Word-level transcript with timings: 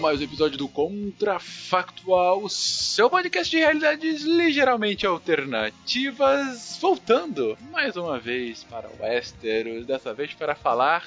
A 0.00 0.02
mais 0.02 0.18
um 0.18 0.24
episódio 0.24 0.56
do 0.56 0.66
Contrafactual, 0.66 2.48
seu 2.48 3.10
podcast 3.10 3.50
de 3.50 3.58
realidades 3.58 4.22
ligeiramente 4.22 5.06
alternativas, 5.06 6.78
voltando 6.80 7.58
mais 7.70 7.98
uma 7.98 8.18
vez 8.18 8.64
para 8.64 8.88
Westeros, 8.98 9.84
dessa 9.84 10.14
vez 10.14 10.32
para 10.32 10.54
falar 10.54 11.06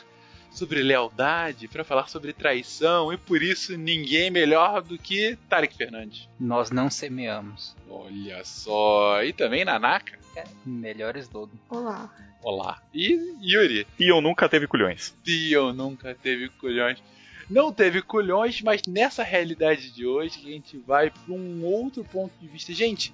sobre 0.51 0.83
lealdade, 0.83 1.67
para 1.67 1.83
falar 1.83 2.07
sobre 2.07 2.33
traição, 2.33 3.11
e 3.11 3.17
por 3.17 3.41
isso 3.41 3.75
ninguém 3.75 4.29
melhor 4.29 4.83
do 4.83 4.95
que 4.95 5.39
Tarek 5.49 5.75
Fernandes. 5.75 6.29
Nós 6.39 6.69
não 6.69 6.87
semeamos. 6.91 7.75
Olha 7.89 8.45
só, 8.45 9.23
e 9.23 9.33
também 9.33 9.65
Nanaka. 9.65 10.19
É, 10.35 10.43
melhores 10.63 11.27
do. 11.27 11.49
Olá. 11.67 12.13
Olá. 12.43 12.79
E 12.93 13.19
Yuri. 13.41 13.87
E 13.97 14.11
eu 14.11 14.21
nunca 14.21 14.47
teve 14.47 14.67
culhões. 14.67 15.15
E 15.25 15.51
eu 15.51 15.73
nunca 15.73 16.13
teve 16.13 16.49
culhões 16.49 17.01
não 17.49 17.71
teve 17.71 18.01
culhões, 18.01 18.61
mas 18.61 18.81
nessa 18.87 19.23
realidade 19.23 19.91
de 19.91 20.05
hoje 20.05 20.39
a 20.43 20.49
gente 20.49 20.77
vai 20.77 21.09
para 21.09 21.33
um 21.33 21.63
outro 21.65 22.03
ponto 22.03 22.33
de 22.39 22.47
vista. 22.47 22.73
Gente, 22.73 23.13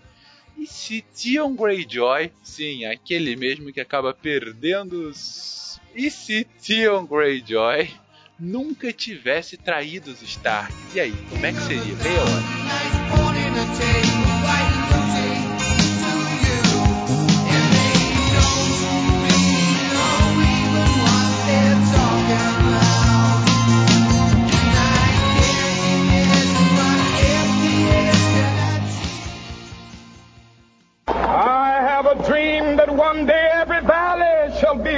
e 0.58 0.68
se 0.68 1.02
Theon 1.02 1.56
Greyjoy, 1.56 2.32
sim, 2.44 2.86
aquele 2.86 3.36
mesmo 3.36 3.72
que 3.72 3.80
acaba 3.80 4.14
perdendo 4.14 5.10
os... 5.10 5.80
E 5.96 6.12
se 6.12 6.44
Theon 6.44 7.06
Greyjoy 7.06 7.90
nunca 8.40 8.92
tivesse 8.94 9.58
traído 9.58 10.12
os 10.12 10.22
Starks? 10.22 10.76
E 10.94 11.00
aí, 11.00 11.14
como 11.30 11.46
é 11.46 11.52
que 11.52 11.62
seria? 11.62 11.96
Meia 11.96 12.22
hora. 12.22 14.19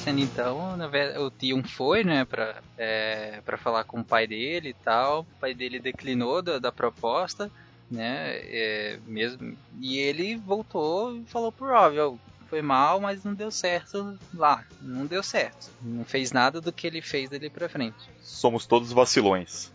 Estabelecendo 0.00 0.20
então, 0.20 0.78
o 1.24 1.30
Tion 1.30 1.62
foi, 1.62 2.02
né, 2.02 2.24
pra, 2.24 2.62
é, 2.76 3.40
pra 3.44 3.58
falar 3.58 3.84
com 3.84 4.00
o 4.00 4.04
pai 4.04 4.26
dele 4.26 4.70
e 4.70 4.74
tal. 4.74 5.20
O 5.22 5.40
pai 5.40 5.54
dele 5.54 5.78
declinou 5.78 6.40
da, 6.42 6.58
da 6.58 6.72
proposta, 6.72 7.50
né, 7.90 8.38
é, 8.42 8.98
mesmo. 9.06 9.56
E 9.78 9.98
ele 9.98 10.36
voltou 10.36 11.16
e 11.16 11.24
falou 11.26 11.52
pro 11.52 11.68
Rob, 11.68 11.98
ó, 11.98 12.14
foi 12.48 12.62
mal, 12.62 13.00
mas 13.00 13.22
não 13.22 13.34
deu 13.34 13.50
certo 13.50 14.18
lá. 14.34 14.64
Não 14.80 15.06
deu 15.06 15.22
certo. 15.22 15.70
Não 15.80 16.04
fez 16.04 16.32
nada 16.32 16.60
do 16.60 16.72
que 16.72 16.86
ele 16.86 17.02
fez 17.02 17.30
dali 17.30 17.48
pra 17.48 17.68
frente. 17.68 17.98
Somos 18.22 18.66
todos 18.66 18.92
vacilões. 18.92 19.70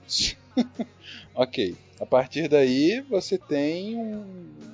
ok. 1.34 1.78
A 2.00 2.06
partir 2.06 2.50
daí 2.50 3.00
você 3.10 3.38
tem 3.38 3.96
um 3.96 4.65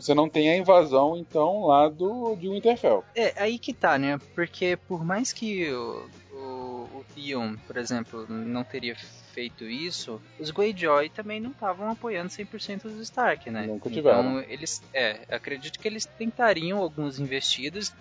você 0.00 0.14
não 0.14 0.28
tem 0.28 0.50
a 0.50 0.56
invasão, 0.56 1.16
então, 1.16 1.66
lá 1.66 1.88
do, 1.88 2.34
de 2.36 2.48
Winterfell. 2.48 3.04
É, 3.14 3.34
aí 3.36 3.58
que 3.58 3.72
tá, 3.72 3.98
né? 3.98 4.18
Porque 4.34 4.78
por 4.88 5.04
mais 5.04 5.32
que 5.32 5.70
o, 5.70 6.08
o, 6.32 6.88
o 6.94 7.04
Theon, 7.14 7.56
por 7.66 7.76
exemplo, 7.76 8.26
não 8.28 8.64
teria 8.64 8.96
feito 9.32 9.64
isso, 9.64 10.20
os 10.38 10.50
Greyjoy 10.50 11.08
também 11.08 11.40
não 11.40 11.50
estavam 11.50 11.90
apoiando 11.90 12.28
100% 12.28 12.86
os 12.86 13.00
Stark, 13.00 13.50
né? 13.50 13.66
Nunca 13.66 13.88
tiveram. 13.88 14.40
Então, 14.40 14.50
eles, 14.50 14.82
é, 14.92 15.20
acredito 15.30 15.78
que 15.78 15.86
eles 15.86 16.04
tentariam 16.04 16.78
alguns 16.78 17.20
investidos, 17.20 17.92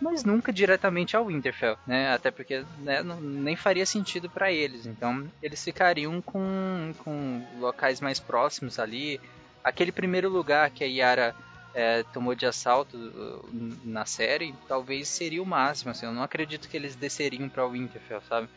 mas 0.00 0.24
nunca 0.24 0.52
diretamente 0.52 1.16
ao 1.16 1.26
Winterfell, 1.26 1.76
né? 1.86 2.12
Até 2.12 2.30
porque 2.30 2.64
né, 2.78 3.02
não, 3.02 3.20
nem 3.20 3.56
faria 3.56 3.84
sentido 3.84 4.30
para 4.30 4.52
eles. 4.52 4.86
Então, 4.86 5.28
eles 5.42 5.62
ficariam 5.62 6.20
com, 6.22 6.92
com 6.98 7.42
locais 7.58 8.00
mais 8.00 8.20
próximos 8.20 8.78
ali, 8.78 9.20
aquele 9.68 9.92
primeiro 9.92 10.28
lugar 10.28 10.70
que 10.70 10.82
a 10.82 10.86
Yara 10.86 11.34
é, 11.74 12.02
tomou 12.12 12.34
de 12.34 12.46
assalto 12.46 12.96
uh, 12.96 13.48
na 13.84 14.04
série, 14.04 14.54
talvez 14.66 15.08
seria 15.08 15.42
o 15.42 15.46
máximo. 15.46 15.90
Assim, 15.90 16.06
eu 16.06 16.12
não 16.12 16.22
acredito 16.22 16.68
que 16.68 16.76
eles 16.76 16.96
desceriam 16.96 17.48
para 17.48 17.66
o 17.66 17.70
Winterfell, 17.70 18.22
sabe? 18.28 18.48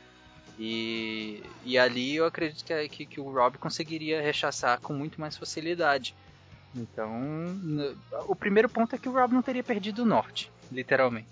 E, 0.58 1.44
e 1.64 1.78
ali 1.78 2.16
eu 2.16 2.26
acredito 2.26 2.64
que, 2.64 2.90
que, 2.90 3.06
que, 3.06 3.20
o 3.20 3.32
Rob 3.32 3.58
conseguiria 3.58 4.22
rechaçar 4.22 4.80
com 4.80 4.94
muito 4.94 5.20
mais 5.20 5.38
facilidade. 5.38 6.16
Então, 6.76 7.12
o 8.28 8.36
primeiro 8.36 8.70
ponto 8.70 8.96
é 8.96 8.98
que 8.98 9.10
o 9.10 9.12
Rob 9.12 9.34
não 9.34 9.42
teria 9.42 9.64
perdido 9.64 10.04
o 10.04 10.06
norte, 10.06 10.52
literalmente. 10.72 11.28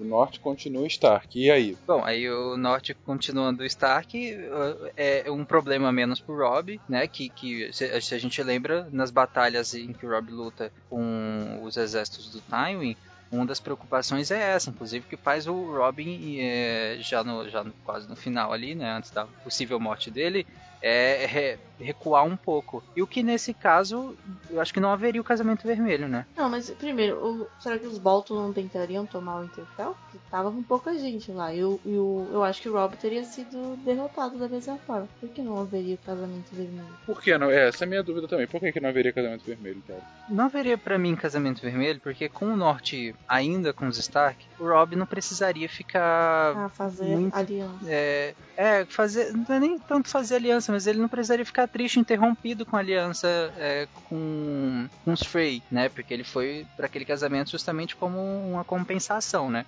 O 0.00 0.04
norte 0.04 0.40
continua 0.40 0.86
Stark. 0.86 1.38
E 1.38 1.50
aí? 1.50 1.76
Bom, 1.86 2.02
aí 2.02 2.28
o 2.30 2.56
norte 2.56 2.94
continuando 2.94 3.66
Stark 3.66 4.16
uh, 4.16 4.90
é 4.96 5.30
um 5.30 5.44
problema 5.44 5.92
menos 5.92 6.20
pro 6.20 6.38
Rob, 6.38 6.80
né? 6.88 7.06
Que, 7.06 7.28
que 7.28 7.70
se, 7.70 8.00
se, 8.00 8.14
a 8.14 8.18
gente 8.18 8.42
lembra, 8.42 8.88
nas 8.90 9.10
batalhas 9.10 9.74
em 9.74 9.92
que 9.92 10.06
o 10.06 10.10
Rob 10.10 10.30
luta 10.30 10.72
com 10.88 11.60
os 11.62 11.76
exércitos 11.76 12.30
do 12.30 12.40
Tywin, 12.40 12.96
uma 13.30 13.44
das 13.44 13.60
preocupações 13.60 14.30
é 14.30 14.40
essa, 14.40 14.70
inclusive 14.70 15.06
que 15.06 15.18
faz 15.18 15.46
o 15.46 15.76
Robin 15.76 16.38
é, 16.40 16.96
já, 17.00 17.22
no, 17.22 17.46
já 17.50 17.62
no, 17.62 17.72
quase 17.84 18.08
no 18.08 18.16
final 18.16 18.54
ali, 18.54 18.74
né? 18.74 18.90
Antes 18.90 19.10
da 19.10 19.26
possível 19.44 19.78
morte 19.78 20.10
dele, 20.10 20.46
é, 20.82 21.24
é 21.24 21.58
recuar 21.80 22.24
um 22.24 22.36
pouco. 22.36 22.82
E 22.94 23.00
o 23.02 23.06
que 23.06 23.22
nesse 23.22 23.54
caso, 23.54 24.14
eu 24.50 24.60
acho 24.60 24.72
que 24.72 24.80
não 24.80 24.92
haveria 24.92 25.20
o 25.20 25.24
casamento 25.24 25.66
vermelho, 25.66 26.06
né? 26.08 26.26
Não, 26.36 26.48
mas 26.50 26.68
primeiro, 26.70 27.16
o- 27.16 27.46
será 27.58 27.78
que 27.78 27.86
os 27.86 27.96
Bolton 27.96 28.34
não 28.34 28.52
tentariam 28.52 29.06
tomar 29.06 29.40
o 29.40 29.44
Interfell? 29.44 29.96
Porque 30.02 30.18
tava 30.30 30.50
com 30.52 30.62
pouca 30.62 30.92
gente 30.98 31.32
lá. 31.32 31.54
E, 31.54 31.64
o- 31.64 31.80
e 31.86 31.96
o- 31.96 32.28
eu 32.32 32.44
acho 32.44 32.60
que 32.60 32.68
o 32.68 32.74
Rob 32.74 32.94
teria 32.98 33.24
sido 33.24 33.76
derrotado 33.84 34.38
da 34.38 34.46
mesma 34.48 34.76
forma. 34.78 35.08
Por 35.20 35.30
que 35.30 35.40
não 35.40 35.58
haveria 35.58 35.94
o 35.94 35.98
casamento 35.98 36.54
vermelho? 36.54 36.86
Por 37.06 37.22
que 37.22 37.38
não? 37.38 37.50
É, 37.50 37.68
essa 37.68 37.84
é 37.84 37.86
a 37.86 37.88
minha 37.88 38.02
dúvida 38.02 38.28
também. 38.28 38.46
Por 38.46 38.60
que, 38.60 38.72
que 38.72 38.80
não 38.80 38.90
haveria 38.90 39.12
casamento 39.12 39.44
vermelho, 39.46 39.82
cara? 39.88 40.02
Não 40.28 40.44
haveria 40.44 40.76
pra 40.76 40.98
mim 40.98 41.16
casamento 41.16 41.62
vermelho, 41.62 41.98
porque 42.00 42.28
com 42.28 42.46
o 42.46 42.56
norte 42.56 43.14
ainda 43.26 43.72
com 43.72 43.86
os 43.88 43.96
Stark, 43.98 44.44
o 44.58 44.64
Rob 44.64 44.96
não 44.96 45.06
precisaria 45.06 45.68
ficar. 45.68 46.54
Ah, 46.56 46.68
fazer 46.68 47.04
muito- 47.06 47.34
aliança. 47.34 47.78
É, 47.86 48.34
é, 48.56 48.84
fazer. 48.84 49.32
Não 49.32 49.54
é 49.56 49.60
nem 49.60 49.78
tanto 49.78 50.08
fazer 50.10 50.34
aliança, 50.36 50.69
mas 50.70 50.86
ele 50.86 50.98
não 51.00 51.08
precisaria 51.08 51.44
ficar 51.44 51.66
triste, 51.68 51.98
interrompido 52.00 52.64
com 52.64 52.76
a 52.76 52.80
aliança 52.80 53.28
é, 53.58 53.86
com, 54.08 54.86
com 55.04 55.12
os 55.12 55.22
Frey, 55.22 55.62
né? 55.70 55.88
Porque 55.88 56.12
ele 56.14 56.24
foi 56.24 56.66
para 56.76 56.86
aquele 56.86 57.04
casamento 57.04 57.50
justamente 57.50 57.96
como 57.96 58.18
uma 58.50 58.64
compensação, 58.64 59.50
né? 59.50 59.64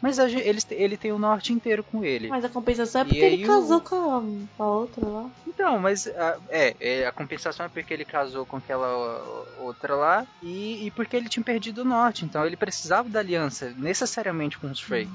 Mas 0.00 0.18
ele, 0.18 0.58
ele 0.70 0.96
tem 0.96 1.12
o 1.12 1.18
norte 1.18 1.52
inteiro 1.52 1.84
com 1.84 2.02
ele. 2.04 2.26
Mas 2.28 2.44
a 2.44 2.48
compensação 2.48 3.02
é 3.02 3.04
porque 3.04 3.20
ele 3.20 3.44
o- 3.44 3.46
casou 3.46 3.80
com, 3.80 3.94
a, 4.16 4.20
com 4.56 4.62
a 4.64 4.66
outra 4.68 5.06
lá. 5.06 5.30
Então, 5.46 5.78
mas 5.78 6.08
a, 6.08 6.38
é, 6.48 6.74
é, 6.80 7.06
a 7.06 7.12
compensação 7.12 7.66
é 7.66 7.68
porque 7.68 7.94
ele 7.94 8.04
casou 8.04 8.44
com 8.44 8.56
aquela 8.56 8.88
outra 9.60 9.94
lá 9.94 10.26
e, 10.42 10.86
e 10.86 10.90
porque 10.90 11.14
ele 11.16 11.28
tinha 11.28 11.44
perdido 11.44 11.82
o 11.82 11.84
norte. 11.84 12.24
Então 12.24 12.44
ele 12.44 12.56
precisava 12.56 13.08
da 13.08 13.20
aliança 13.20 13.72
necessariamente 13.78 14.58
com 14.58 14.68
os 14.68 14.80
Frey. 14.80 15.06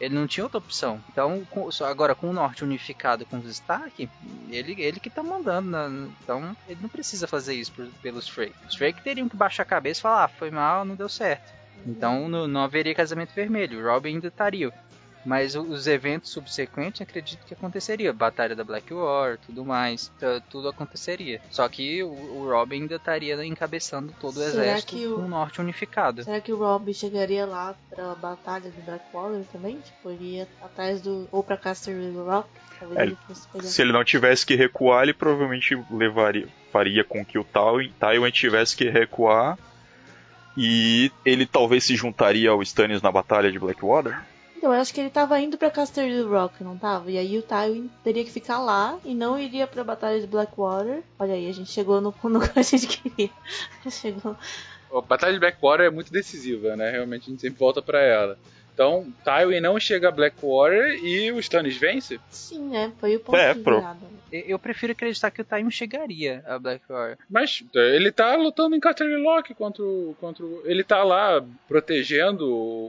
Ele 0.00 0.14
não 0.14 0.26
tinha 0.26 0.44
outra 0.44 0.58
opção. 0.58 0.98
Então, 1.12 1.44
com- 1.50 1.68
agora 1.84 2.14
com 2.14 2.30
o 2.30 2.32
norte 2.32 2.64
unificado 2.64 3.26
com 3.26 3.36
os 3.38 3.44
Stark, 3.46 4.08
ele, 4.48 4.80
ele 4.82 4.98
que 4.98 5.10
tá 5.10 5.22
mandando. 5.22 5.68
na- 5.68 6.08
então, 6.22 6.56
ele 6.66 6.80
não 6.80 6.88
precisa 6.88 7.26
fazer 7.26 7.54
isso 7.54 7.70
por- 7.72 7.86
pelos 8.02 8.26
Frey. 8.26 8.52
Os 8.66 8.74
Frey 8.76 8.92
que 8.94 9.02
teriam 9.02 9.28
que 9.28 9.36
baixar 9.36 9.62
a 9.62 9.66
cabeça 9.66 10.00
e 10.00 10.02
falar: 10.02 10.24
ah, 10.24 10.28
foi 10.28 10.50
mal, 10.50 10.84
não 10.86 10.94
deu 10.96 11.08
certo. 11.08 11.52
Então, 11.86 12.28
não, 12.28 12.46
não 12.48 12.62
haveria 12.62 12.94
casamento 12.94 13.34
vermelho. 13.34 13.78
O 13.80 13.84
Robin 13.92 14.14
ainda 14.14 14.28
estaria. 14.28 14.72
Mas 15.24 15.54
os 15.54 15.86
eventos 15.86 16.30
subsequentes 16.30 17.02
acredito 17.02 17.44
que 17.44 17.52
aconteceria. 17.52 18.10
Batalha 18.10 18.56
da 18.56 18.64
Black 18.64 18.92
War, 18.94 19.36
tudo 19.44 19.64
mais. 19.66 20.10
Tudo 20.48 20.68
aconteceria. 20.70 21.42
Só 21.50 21.68
que 21.68 22.02
o, 22.02 22.48
Robin 22.48 22.82
ainda 22.82 22.96
estaria 22.96 23.44
encabeçando 23.44 24.14
todo 24.18 24.36
o 24.38 24.40
Será 24.40 24.48
exército 24.62 24.96
que 24.96 25.06
o- 25.06 25.16
com 25.16 25.20
o 25.26 25.28
norte 25.28 25.60
unificado. 25.60 26.24
Será 26.24 26.40
que 26.40 26.50
o 26.52 26.56
Rob 26.56 26.94
chegaria 26.94 27.44
lá 27.44 27.74
pra 27.90 28.14
batalha 28.14 28.70
do 28.70 28.82
Blackwater 28.82 29.44
também? 29.52 29.78
Tipo, 29.80 30.10
ele 30.10 30.36
ia 30.36 30.48
atrás 30.62 31.02
do. 31.02 31.28
ou 31.30 31.42
pra 31.42 31.58
Castle 31.58 32.12
Rock? 32.24 32.48
Talvez 32.78 32.98
É, 32.98 33.02
ele. 33.04 33.16
Se 33.68 33.82
ele 33.82 33.92
não 33.92 34.02
tivesse 34.02 34.46
que 34.46 34.54
recuar, 34.54 35.02
ele 35.02 35.12
provavelmente 35.12 35.78
levaria, 35.90 36.48
faria 36.72 37.04
com 37.04 37.22
que 37.22 37.38
o 37.38 37.44
Tywin, 37.44 37.92
Tywin 38.00 38.30
tivesse 38.30 38.74
que 38.74 38.88
recuar 38.88 39.58
e 40.56 41.10
ele 41.24 41.44
talvez 41.46 41.84
se 41.84 41.94
juntaria 41.94 42.50
ao 42.50 42.62
Stannis 42.62 43.02
na 43.02 43.12
batalha 43.12 43.52
de 43.52 43.58
Blackwater. 43.58 44.18
Então, 44.60 44.74
eu 44.74 44.80
acho 44.82 44.92
que 44.92 45.00
ele 45.00 45.08
tava 45.08 45.40
indo 45.40 45.56
pra 45.56 45.70
Castle 45.70 46.28
Rock, 46.28 46.62
não 46.62 46.76
tava? 46.76 47.10
E 47.10 47.16
aí 47.16 47.38
o 47.38 47.42
Tywin 47.42 47.90
teria 48.04 48.22
que 48.22 48.30
ficar 48.30 48.58
lá 48.58 49.00
e 49.06 49.14
não 49.14 49.38
iria 49.38 49.66
pra 49.66 49.82
batalha 49.82 50.20
de 50.20 50.26
Blackwater. 50.26 51.02
Olha 51.18 51.32
aí, 51.32 51.48
a 51.48 51.52
gente 51.54 51.70
chegou 51.70 51.98
no, 51.98 52.14
no 52.24 52.40
que 52.46 52.58
a 52.58 52.62
gente 52.62 52.86
queria. 52.86 53.30
chegou. 53.90 54.36
A 54.94 55.00
Batalha 55.00 55.32
de 55.32 55.38
Blackwater 55.38 55.86
é 55.86 55.90
muito 55.90 56.12
decisiva, 56.12 56.76
né? 56.76 56.90
Realmente 56.90 57.22
a 57.22 57.30
gente 57.30 57.40
sempre 57.40 57.58
volta 57.58 57.80
pra 57.80 58.02
ela. 58.02 58.38
Então, 58.72 59.12
Tywin 59.24 59.60
não 59.60 59.78
chega 59.78 60.08
a 60.08 60.12
Blackwater 60.12 60.94
e 61.04 61.30
o 61.32 61.38
Stannis 61.40 61.76
vence? 61.76 62.18
Sim, 62.30 62.68
né? 62.70 62.92
Foi 62.98 63.16
o 63.16 63.20
ponto 63.20 63.36
É, 63.36 63.52
de 63.54 63.60
pro-. 63.60 63.84
Eu 64.32 64.58
prefiro 64.60 64.92
acreditar 64.92 65.30
que 65.32 65.42
o 65.42 65.44
Time 65.44 65.70
chegaria 65.72 66.42
a 66.46 66.58
Blackwater. 66.58 67.18
Mas 67.28 67.64
é, 67.74 67.96
ele 67.96 68.12
tá 68.12 68.36
lutando 68.36 68.76
em 68.76 68.80
Casterly 68.80 69.16
Lock 69.22 69.52
contra 69.54 69.82
o, 69.82 70.16
contra 70.20 70.44
o- 70.44 70.62
Ele 70.64 70.84
tá 70.84 71.02
lá 71.02 71.44
protegendo 71.68 72.46
o, 72.48 72.86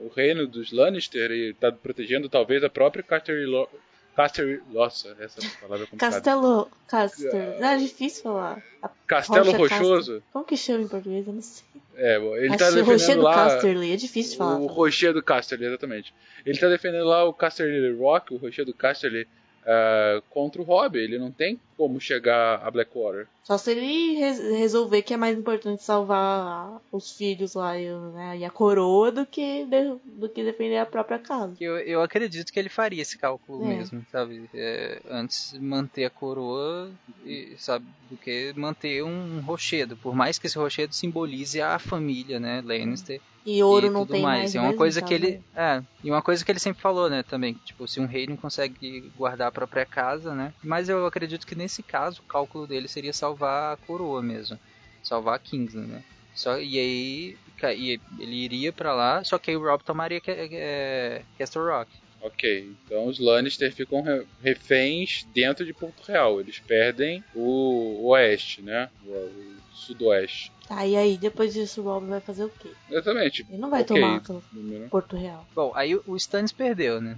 o, 0.00 0.06
o 0.06 0.12
reino 0.14 0.46
dos 0.46 0.72
Lannister 0.72 1.30
e 1.30 1.54
tá 1.54 1.70
protegendo 1.70 2.28
talvez 2.28 2.64
a 2.64 2.68
própria 2.68 3.02
Casterly 3.02 3.46
Lock. 3.46 3.70
Casterly... 4.16 4.62
Nossa, 4.70 5.14
essa 5.20 5.40
palavra 5.60 5.84
é 5.84 5.86
complicada. 5.86 6.14
Castelo. 6.14 6.70
Castle. 6.88 7.30
Não, 7.60 7.68
é 7.68 7.76
difícil 7.76 8.22
falar. 8.22 8.62
A 8.82 8.88
Castelo 9.06 9.52
Rocha 9.52 9.76
Rochoso. 9.76 10.22
Como 10.32 10.44
que 10.44 10.56
chama 10.56 10.84
em 10.84 10.88
português? 10.88 11.26
Eu 11.26 11.34
não 11.34 11.42
sei. 11.42 11.64
É, 11.96 12.18
bom, 12.18 12.34
ele 12.36 12.48
Acho 12.48 12.58
tá 12.58 12.70
defendendo 12.70 13.18
do 13.18 13.22
lá... 13.22 13.34
Casterly. 13.34 13.92
É 13.92 13.96
difícil 13.96 14.32
de 14.32 14.38
falar. 14.38 14.58
O 14.58 14.66
Rocher 14.66 15.12
do 15.12 15.22
Casterly, 15.22 15.66
exatamente. 15.66 16.14
Ele 16.44 16.58
tá 16.58 16.68
defendendo 16.68 17.04
lá 17.04 17.24
o 17.24 17.34
Casterly 17.34 17.94
Rock, 17.98 18.32
o 18.32 18.38
Rocher 18.38 18.64
do 18.64 18.74
Casterly, 18.74 19.28
ah, 19.66 20.22
contra 20.30 20.60
o 20.62 20.64
Robb. 20.64 20.96
Ele 20.96 21.18
não 21.18 21.30
tem 21.30 21.58
como 21.76 22.00
chegar 22.00 22.60
a 22.66 22.70
Blackwater. 22.70 23.26
Só 23.44 23.56
se 23.58 23.70
ele 23.72 24.14
res- 24.18 24.40
resolver 24.40 25.02
que 25.02 25.14
é 25.14 25.16
mais 25.16 25.38
importante 25.38 25.82
salvar 25.82 26.80
os 26.90 27.12
filhos 27.16 27.54
lá 27.54 27.78
e, 27.78 27.88
né, 28.12 28.38
e 28.38 28.44
a 28.44 28.50
coroa 28.50 29.12
do 29.12 29.24
que, 29.26 29.64
de- 29.66 29.96
do 30.18 30.28
que 30.28 30.42
defender 30.42 30.78
a 30.78 30.86
própria 30.86 31.18
casa. 31.18 31.54
Eu, 31.60 31.76
eu 31.78 32.02
acredito 32.02 32.52
que 32.52 32.58
ele 32.58 32.68
faria 32.68 33.02
esse 33.02 33.18
cálculo 33.18 33.62
É. 33.64 33.76
mesmo, 33.76 34.02
sabe? 34.10 34.48
É, 34.54 35.00
antes 35.10 35.52
manter 35.60 36.06
a 36.06 36.10
coroa, 36.10 36.90
e, 37.24 37.54
sabe, 37.58 37.84
do 38.10 38.16
que 38.16 38.52
manter 38.56 39.04
um 39.04 39.40
rochedo. 39.42 39.96
Por 39.96 40.14
mais 40.14 40.38
que 40.38 40.46
esse 40.46 40.58
rochedo 40.58 40.94
simbolize 40.94 41.60
a 41.60 41.78
família, 41.78 42.40
né, 42.40 42.62
Lannister. 42.64 43.20
E 43.46 43.62
ouro 43.62 43.86
e 43.86 43.90
não 43.90 44.00
tudo 44.00 44.12
tem 44.12 44.22
mais. 44.22 44.38
mais. 44.40 44.54
E 44.54 44.58
uma 44.58 44.64
mesmo, 44.66 44.78
coisa 44.78 45.00
que 45.00 45.14
ele, 45.14 45.30
né? 45.30 45.42
é, 45.54 45.82
e 46.02 46.10
uma 46.10 46.20
coisa 46.20 46.44
que 46.44 46.50
ele 46.50 46.58
sempre 46.58 46.82
falou, 46.82 47.08
né, 47.08 47.22
também, 47.22 47.54
tipo, 47.64 47.86
se 47.86 48.00
um 48.00 48.06
rei 48.06 48.26
não 48.26 48.36
consegue 48.36 49.10
guardar 49.16 49.48
a 49.48 49.52
própria 49.52 49.86
casa, 49.86 50.34
né? 50.34 50.52
Mas 50.64 50.88
eu 50.88 51.06
acredito 51.06 51.46
que 51.46 51.54
nesse 51.54 51.82
caso 51.82 52.20
o 52.20 52.26
cálculo 52.26 52.66
dele 52.66 52.88
seria 52.88 53.12
salvar 53.12 53.72
a 53.74 53.76
coroa 53.76 54.20
mesmo, 54.20 54.58
salvar 55.02 55.36
a 55.36 55.38
Kingsland, 55.38 55.88
né? 55.92 56.02
Só 56.34 56.58
e 56.58 56.78
aí 56.78 57.36
e 57.74 58.00
ele 58.18 58.34
iria 58.44 58.72
pra 58.72 58.92
lá, 58.92 59.24
só 59.24 59.38
que 59.38 59.50
aí 59.50 59.56
o 59.56 59.62
Rob 59.62 59.82
tomaria 59.82 60.20
é, 60.26 61.22
Castle 61.38 61.64
Rock. 61.64 61.90
Ok, 62.20 62.72
então 62.84 63.06
os 63.06 63.18
Lannister 63.18 63.72
ficam 63.72 64.02
re- 64.02 64.26
reféns 64.42 65.24
dentro 65.32 65.64
de 65.64 65.72
Porto 65.72 66.02
Real. 66.02 66.40
Eles 66.40 66.58
perdem 66.60 67.22
o 67.34 68.08
oeste, 68.10 68.62
né? 68.62 68.90
O, 69.06 69.12
o 69.12 69.56
sudoeste. 69.72 70.50
Tá, 70.68 70.84
e 70.86 70.96
aí, 70.96 71.16
depois 71.16 71.54
disso, 71.54 71.80
o 71.80 71.84
Rob 71.84 72.06
vai 72.08 72.20
fazer 72.20 72.44
o 72.44 72.50
quê? 72.50 72.72
Exatamente. 72.90 73.44
Ele 73.48 73.58
não 73.58 73.70
vai 73.70 73.82
Ok. 73.82 73.94
tomar 73.94 74.16
aquela. 74.16 74.42
Porto 74.90 75.16
Real. 75.16 75.46
Bom, 75.54 75.72
aí 75.74 75.94
o- 75.94 76.16
Stannis 76.16 76.52
perdeu, 76.52 77.00
né? 77.00 77.16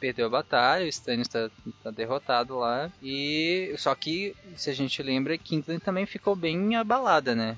Perdeu 0.00 0.26
a 0.26 0.30
batalha, 0.30 0.84
o 0.84 0.88
Stannis 0.88 1.28
tá, 1.28 1.50
tá 1.82 1.90
derrotado 1.90 2.56
lá. 2.56 2.90
E 3.02 3.74
só 3.76 3.94
que, 3.94 4.34
se 4.56 4.70
a 4.70 4.72
gente 4.72 5.02
lembra, 5.02 5.36
Kingsland 5.36 5.82
também 5.82 6.06
ficou 6.06 6.34
bem 6.34 6.74
abalada, 6.76 7.34
né? 7.34 7.56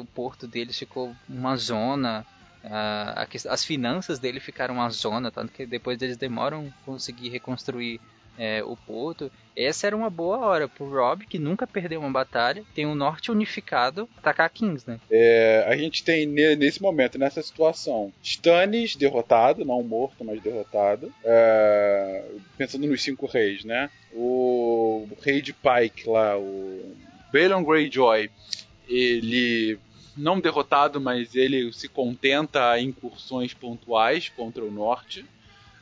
O 0.00 0.06
porto 0.06 0.46
deles 0.48 0.78
ficou 0.78 1.14
uma 1.28 1.56
zona. 1.56 2.24
a- 2.64 3.22
a 3.22 3.52
as 3.54 3.64
finanças 3.64 4.18
dele 4.18 4.40
ficaram 4.40 4.74
uma 4.74 4.90
zona, 4.90 5.30
tanto 5.30 5.52
que 5.52 5.64
depois 5.64 6.02
eles 6.02 6.16
demoram 6.16 6.66
a 6.66 6.84
conseguir 6.84 7.28
reconstruir 7.28 8.00
eh, 8.38 8.62
o 8.64 8.76
porto. 8.76 9.30
Essa 9.56 9.88
era 9.88 9.96
uma 9.96 10.08
boa 10.08 10.38
hora 10.38 10.68
pro 10.68 10.88
Rob, 10.88 11.26
que 11.26 11.38
nunca 11.38 11.66
perdeu 11.66 12.00
uma 12.00 12.10
batalha, 12.10 12.64
tem 12.74 12.86
o 12.86 12.94
norte 12.94 13.30
unificado, 13.30 14.08
atacar 14.16 14.48
Kingsland. 14.50 15.00
É, 15.10 15.64
a 15.66 15.76
gente 15.76 16.04
tem 16.04 16.26
ne- 16.26 16.54
nesse 16.54 16.80
momento, 16.80 17.18
nessa 17.18 17.42
situação, 17.42 18.12
Stannis 18.22 18.94
derrotado, 18.94 19.64
não 19.64 19.82
morto, 19.82 20.24
mas 20.24 20.40
derrotado. 20.40 21.12
É, 21.24 22.24
pensando 22.56 22.86
nos 22.86 23.02
cinco 23.02 23.26
reis, 23.26 23.64
né? 23.64 23.90
O 24.12 25.08
rei 25.22 25.42
de 25.42 25.52
Pike 25.52 26.08
lá, 26.08 26.38
o 26.38 26.96
Balon 27.32 27.64
Greyjoy, 27.64 28.30
ele 28.88 29.78
não 30.16 30.40
derrotado, 30.40 31.00
mas 31.00 31.34
ele 31.34 31.72
se 31.72 31.88
contenta 31.88 32.70
a 32.70 32.80
incursões 32.80 33.54
pontuais 33.54 34.28
contra 34.28 34.64
o 34.64 34.70
norte. 34.70 35.24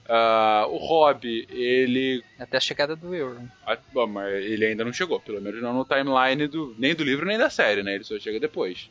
Ah, 0.09 0.67
o 0.69 0.77
Robb, 0.77 1.25
ele 1.51 2.23
Até 2.39 2.59
a 2.59 2.61
chegada 2.61 2.95
do 2.95 3.15
Euron. 3.15 3.47
ah, 3.67 3.77
bom, 3.93 4.07
mas 4.07 4.33
ele 4.45 4.67
ainda 4.67 4.85
não 4.85 4.93
chegou, 4.93 5.19
pelo 5.19 5.41
menos 5.41 5.61
não 5.61 5.75
no 5.75 5.85
timeline 5.85 6.47
do, 6.47 6.75
nem 6.79 6.95
do 6.95 7.03
livro 7.03 7.27
nem 7.27 7.37
da 7.37 7.51
série, 7.51 7.83
né? 7.83 7.95
Ele 7.95 8.05
só 8.05 8.19
chega 8.19 8.39
depois. 8.39 8.89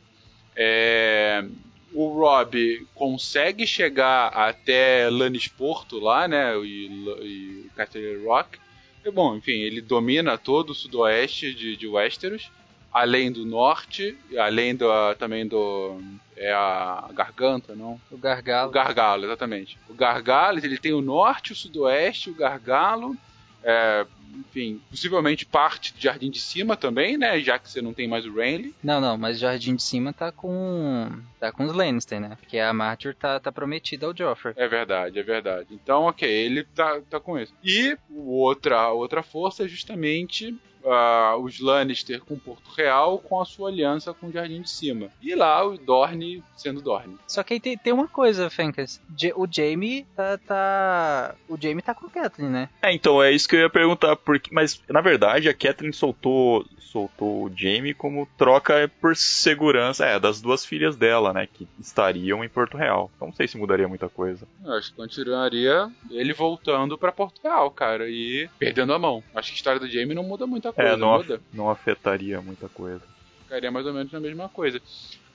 É, 0.54 1.44
o 1.92 2.08
Rob 2.08 2.86
consegue 2.94 3.66
chegar 3.66 4.28
até 4.28 5.08
Lannisporto 5.08 5.98
lá, 5.98 6.28
né? 6.28 6.54
E, 6.58 6.86
e 7.22 7.70
Castle 7.74 8.24
Rock. 8.24 8.58
E, 9.04 9.10
bom, 9.10 9.36
enfim, 9.36 9.52
ele 9.60 9.80
domina 9.80 10.36
todo 10.36 10.70
o 10.70 10.74
sudoeste 10.74 11.54
de, 11.54 11.76
de 11.76 11.86
Westeros, 11.86 12.50
além 12.96 13.30
do 13.30 13.44
norte, 13.44 14.16
além 14.38 14.74
do, 14.74 14.86
também 15.18 15.46
do 15.46 16.00
é 16.34 16.50
a 16.52 17.08
garganta, 17.12 17.74
não? 17.74 18.00
O 18.10 18.16
Gargalo. 18.16 18.70
O 18.70 18.72
gargalo, 18.72 19.24
exatamente. 19.24 19.78
O 19.88 19.94
gargalo, 19.94 20.58
ele 20.58 20.78
tem 20.78 20.92
o 20.92 21.02
norte, 21.02 21.52
o 21.52 21.56
sudoeste, 21.56 22.30
o 22.30 22.34
gargalo, 22.34 23.14
é, 23.62 24.06
enfim, 24.34 24.80
possivelmente 24.90 25.44
parte 25.44 25.92
do 25.92 26.00
Jardim 26.00 26.30
de 26.30 26.40
Cima 26.40 26.74
também, 26.74 27.18
né? 27.18 27.38
Já 27.40 27.58
que 27.58 27.70
você 27.70 27.82
não 27.82 27.92
tem 27.92 28.08
mais 28.08 28.24
o 28.24 28.34
Renly. 28.34 28.74
Não, 28.82 28.98
não, 28.98 29.18
mas 29.18 29.36
o 29.36 29.40
Jardim 29.40 29.76
de 29.76 29.82
Cima 29.82 30.12
tá 30.12 30.32
com. 30.32 31.10
tá 31.38 31.52
com 31.52 31.64
os 31.64 31.74
Lannister, 31.74 32.20
né? 32.20 32.36
Porque 32.40 32.58
a 32.58 32.72
Martyr 32.72 33.14
tá, 33.14 33.38
tá 33.38 33.52
prometida 33.52 34.06
ao 34.06 34.16
Joffrey. 34.16 34.54
É 34.56 34.68
verdade, 34.68 35.18
é 35.18 35.22
verdade. 35.22 35.68
Então, 35.70 36.04
ok, 36.04 36.28
ele 36.28 36.64
tá, 36.64 37.00
tá 37.10 37.20
com 37.20 37.38
isso. 37.38 37.52
E 37.62 37.96
outra, 38.10 38.90
outra 38.90 39.22
força 39.22 39.64
é 39.64 39.68
justamente 39.68 40.54
ah, 40.86 41.36
os 41.38 41.60
Lannister 41.60 42.20
com 42.20 42.38
Porto 42.38 42.70
Real 42.76 43.18
com 43.18 43.40
a 43.40 43.44
sua 43.44 43.68
aliança 43.68 44.12
com 44.14 44.28
o 44.28 44.32
Jardim 44.32 44.62
de 44.62 44.70
Cima. 44.70 45.08
E 45.22 45.34
lá 45.34 45.64
o 45.66 45.76
Dorne 45.78 46.42
sendo 46.56 46.80
Dorne. 46.80 47.16
Só 47.26 47.42
que 47.42 47.54
aí 47.54 47.60
tem, 47.60 47.76
tem 47.76 47.92
uma 47.92 48.08
coisa, 48.08 48.48
Fencas. 48.50 49.00
Ja- 49.16 49.32
O 49.36 49.46
Jamie 49.50 50.06
tá, 50.16 50.38
tá. 50.38 51.34
O 51.48 51.56
Jamie 51.60 51.82
tá 51.82 51.94
com 51.94 52.06
a 52.06 52.10
Kathleen, 52.10 52.50
né? 52.50 52.68
É, 52.82 52.92
então, 52.92 53.22
é 53.22 53.30
isso 53.32 53.48
que 53.48 53.56
eu 53.56 53.60
ia 53.60 53.70
perguntar, 53.70 54.16
porque, 54.16 54.50
mas 54.52 54.80
na 54.88 55.00
verdade 55.00 55.48
a 55.48 55.54
Catherine 55.54 55.92
soltou, 55.92 56.64
soltou 56.80 57.44
o 57.44 57.52
Jamie 57.54 57.94
como 57.94 58.26
troca 58.38 58.90
por 59.00 59.16
segurança, 59.16 60.04
é, 60.06 60.18
das 60.18 60.40
duas 60.40 60.64
filhas 60.64 60.96
dela, 60.96 61.32
né, 61.32 61.46
que 61.52 61.66
estariam 61.78 62.42
em 62.44 62.48
Porto 62.48 62.76
Real. 62.76 63.10
Então 63.16 63.28
não 63.28 63.34
sei 63.34 63.46
se 63.48 63.58
mudaria 63.58 63.88
muita 63.88 64.08
coisa. 64.08 64.46
Eu 64.64 64.72
acho 64.74 64.90
que 64.90 64.96
continuaria 64.96 65.90
ele 66.10 66.32
voltando 66.32 66.96
pra 66.98 67.12
Porto 67.12 67.40
Real, 67.42 67.70
cara, 67.70 68.08
e 68.08 68.48
perdendo 68.58 68.92
a 68.92 68.98
mão. 68.98 69.22
Acho 69.34 69.48
que 69.48 69.54
a 69.54 69.56
história 69.56 69.80
do 69.80 69.88
Jamie 69.88 70.14
não 70.14 70.22
muda 70.22 70.46
muita 70.46 70.72
coisa, 70.76 70.90
É, 70.92 70.96
não, 70.96 71.16
muda? 71.18 71.40
não 71.52 71.70
afetaria 71.70 72.40
muita 72.40 72.68
coisa. 72.68 73.02
Ficaria 73.42 73.70
mais 73.70 73.86
ou 73.86 73.92
menos 73.92 74.12
na 74.12 74.20
mesma 74.20 74.48
coisa. 74.48 74.80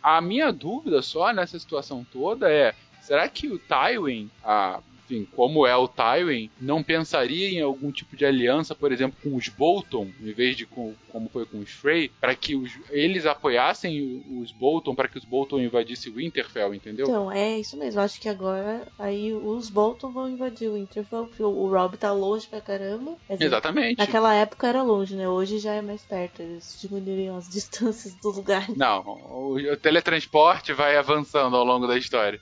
A 0.01 0.19
minha 0.21 0.51
dúvida 0.51 1.01
só 1.01 1.31
nessa 1.33 1.57
situação 1.59 2.05
toda 2.11 2.49
é: 2.51 2.73
será 3.01 3.27
que 3.27 3.47
o 3.47 3.59
Tywin, 3.59 4.29
ah, 4.43 4.79
enfim, 5.11 5.27
como 5.35 5.65
é 5.67 5.75
o 5.75 5.87
Tywin, 5.87 6.49
não 6.59 6.81
pensaria 6.81 7.49
em 7.49 7.61
algum 7.61 7.91
tipo 7.91 8.15
de 8.15 8.25
aliança, 8.25 8.73
por 8.73 8.91
exemplo, 8.91 9.17
com 9.21 9.35
os 9.35 9.49
Bolton, 9.49 10.09
em 10.21 10.31
vez 10.31 10.55
de 10.55 10.65
com, 10.65 10.93
como 11.11 11.29
foi 11.29 11.45
com 11.45 11.59
os 11.59 11.69
Frey, 11.69 12.09
para 12.19 12.33
que 12.35 12.55
os- 12.55 12.71
eles 12.89 13.25
apoiassem 13.25 14.23
os 14.39 14.51
Bolton, 14.51 14.95
para 14.95 15.07
que 15.07 15.17
os 15.17 15.25
Bolton 15.25 15.59
invadissem 15.59 16.11
Winterfell, 16.13 16.73
entendeu? 16.73 17.05
Então, 17.07 17.31
é 17.31 17.59
isso 17.59 17.77
mesmo. 17.77 17.99
Acho 18.01 18.19
que 18.19 18.29
agora 18.29 18.87
aí 18.97 19.33
os 19.33 19.69
Bolton 19.69 20.11
vão 20.11 20.29
invadir 20.29 20.69
o 20.69 20.73
Winterfell. 20.75 21.25
porque 21.27 21.43
O 21.43 21.67
Rob 21.67 21.97
tá 21.97 22.11
longe 22.11 22.47
pra 22.47 22.61
caramba. 22.61 23.15
Dizer, 23.29 23.45
Exatamente. 23.45 23.97
Naquela 23.97 24.33
época 24.33 24.67
era 24.67 24.81
longe, 24.81 25.15
né? 25.15 25.27
Hoje 25.27 25.59
já 25.59 25.73
é 25.73 25.81
mais 25.81 26.01
perto. 26.03 26.41
Eles 26.41 26.77
diminuiriam 26.81 27.35
as 27.35 27.47
distâncias 27.49 28.13
do 28.15 28.29
lugar. 28.29 28.67
Não, 28.75 29.01
o, 29.01 29.55
o 29.55 29.77
teletransporte 29.77 30.73
vai 30.73 30.95
avançando 30.97 31.55
ao 31.55 31.63
longo 31.65 31.87
da 31.87 31.97
história. 31.97 32.39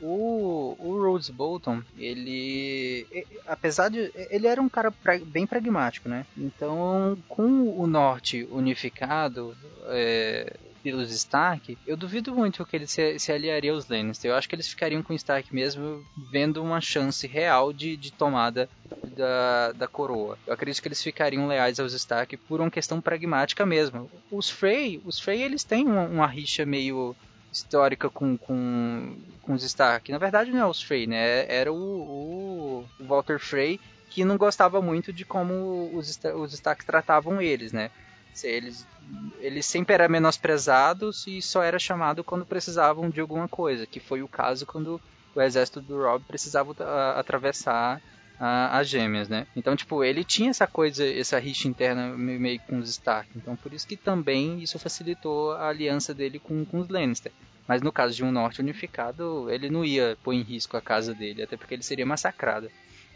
O, 0.00 0.76
o 0.78 1.02
Rose 1.02 1.32
Bolton, 1.32 1.82
ele. 1.98 3.06
Apesar 3.46 3.88
de. 3.88 4.10
Ele 4.30 4.46
era 4.46 4.60
um 4.60 4.68
cara 4.68 4.90
pra- 4.90 5.18
bem 5.18 5.46
pragmático, 5.46 6.08
né? 6.08 6.26
Então, 6.36 7.16
com 7.28 7.68
o 7.78 7.86
norte 7.86 8.46
unificado 8.50 9.56
é, 9.86 10.54
pelos 10.82 11.10
Stark, 11.10 11.78
eu 11.86 11.96
duvido 11.96 12.34
muito 12.34 12.64
que 12.66 12.76
ele 12.76 12.86
se, 12.86 13.18
se 13.18 13.32
aliaria 13.32 13.72
aos 13.72 13.88
Lannister. 13.88 14.30
Eu 14.30 14.36
acho 14.36 14.48
que 14.48 14.54
eles 14.54 14.68
ficariam 14.68 15.02
com 15.02 15.12
o 15.12 15.16
Stark 15.16 15.52
mesmo, 15.54 16.04
vendo 16.30 16.62
uma 16.62 16.80
chance 16.80 17.26
real 17.26 17.72
de, 17.72 17.96
de 17.96 18.12
tomada 18.12 18.68
da, 19.16 19.72
da 19.72 19.88
coroa. 19.88 20.38
Eu 20.46 20.52
acredito 20.52 20.82
que 20.82 20.88
eles 20.88 21.02
ficariam 21.02 21.46
leais 21.48 21.80
aos 21.80 21.94
Stark 21.94 22.36
por 22.36 22.60
uma 22.60 22.70
questão 22.70 23.00
pragmática 23.00 23.64
mesmo. 23.64 24.10
Os 24.30 24.50
Frey, 24.50 25.00
os 25.04 25.18
Frey 25.18 25.42
eles 25.42 25.64
têm 25.64 25.86
uma, 25.86 26.02
uma 26.04 26.26
rixa 26.26 26.66
meio 26.66 27.16
histórica 27.56 28.10
com, 28.10 28.36
com, 28.38 29.18
com 29.42 29.52
os 29.54 29.62
Stark. 29.64 30.10
Na 30.12 30.18
verdade 30.18 30.50
não 30.50 30.60
é 30.60 30.66
os 30.66 30.82
Frey, 30.82 31.06
né? 31.06 31.46
Era 31.52 31.72
o, 31.72 31.76
o, 31.78 33.06
Walter 33.06 33.38
Frey 33.38 33.80
que 34.08 34.24
não 34.24 34.36
gostava 34.36 34.80
muito 34.80 35.12
de 35.12 35.24
como 35.24 35.94
os, 35.96 36.18
os 36.36 36.52
Stark 36.54 36.84
tratavam 36.84 37.40
eles, 37.40 37.72
né? 37.72 37.90
Eles, 38.44 38.86
eles 39.38 39.66
sempre 39.66 39.94
eram 39.94 40.08
menosprezados 40.10 41.26
e 41.26 41.40
só 41.40 41.62
era 41.62 41.78
chamado 41.78 42.22
quando 42.22 42.46
precisavam 42.46 43.08
de 43.08 43.20
alguma 43.20 43.48
coisa, 43.48 43.86
que 43.86 43.98
foi 43.98 44.22
o 44.22 44.28
caso 44.28 44.66
quando 44.66 45.00
o 45.34 45.40
exército 45.40 45.80
do 45.80 45.96
Rob 45.96 46.24
precisava 46.26 46.74
a- 46.80 47.18
atravessar 47.20 48.02
a- 48.38 48.78
as 48.78 48.88
gêmeas, 48.88 49.28
né? 49.28 49.46
Então, 49.56 49.74
tipo, 49.76 50.02
ele 50.04 50.24
tinha 50.24 50.50
essa 50.50 50.66
coisa, 50.66 51.06
essa 51.06 51.38
rixa 51.38 51.68
interna 51.68 52.08
me- 52.16 52.38
meio 52.38 52.60
com 52.60 52.78
os 52.78 52.88
Stark. 52.90 53.28
Então, 53.36 53.56
por 53.56 53.72
isso 53.72 53.86
que 53.86 53.96
também 53.96 54.60
isso 54.62 54.78
facilitou 54.78 55.52
a 55.52 55.68
aliança 55.68 56.12
dele 56.14 56.38
com, 56.38 56.64
com 56.64 56.78
os 56.80 56.88
Lannister. 56.88 57.32
Mas 57.68 57.82
no 57.82 57.90
caso 57.90 58.14
de 58.14 58.22
um 58.24 58.30
norte 58.30 58.60
unificado, 58.60 59.50
ele 59.50 59.68
não 59.70 59.84
ia 59.84 60.16
pôr 60.22 60.32
em 60.34 60.42
risco 60.42 60.76
a 60.76 60.80
casa 60.82 61.12
dele, 61.14 61.42
até 61.42 61.56
porque 61.56 61.74
ele 61.74 61.82
seria 61.82 62.06
massacrado 62.06 62.70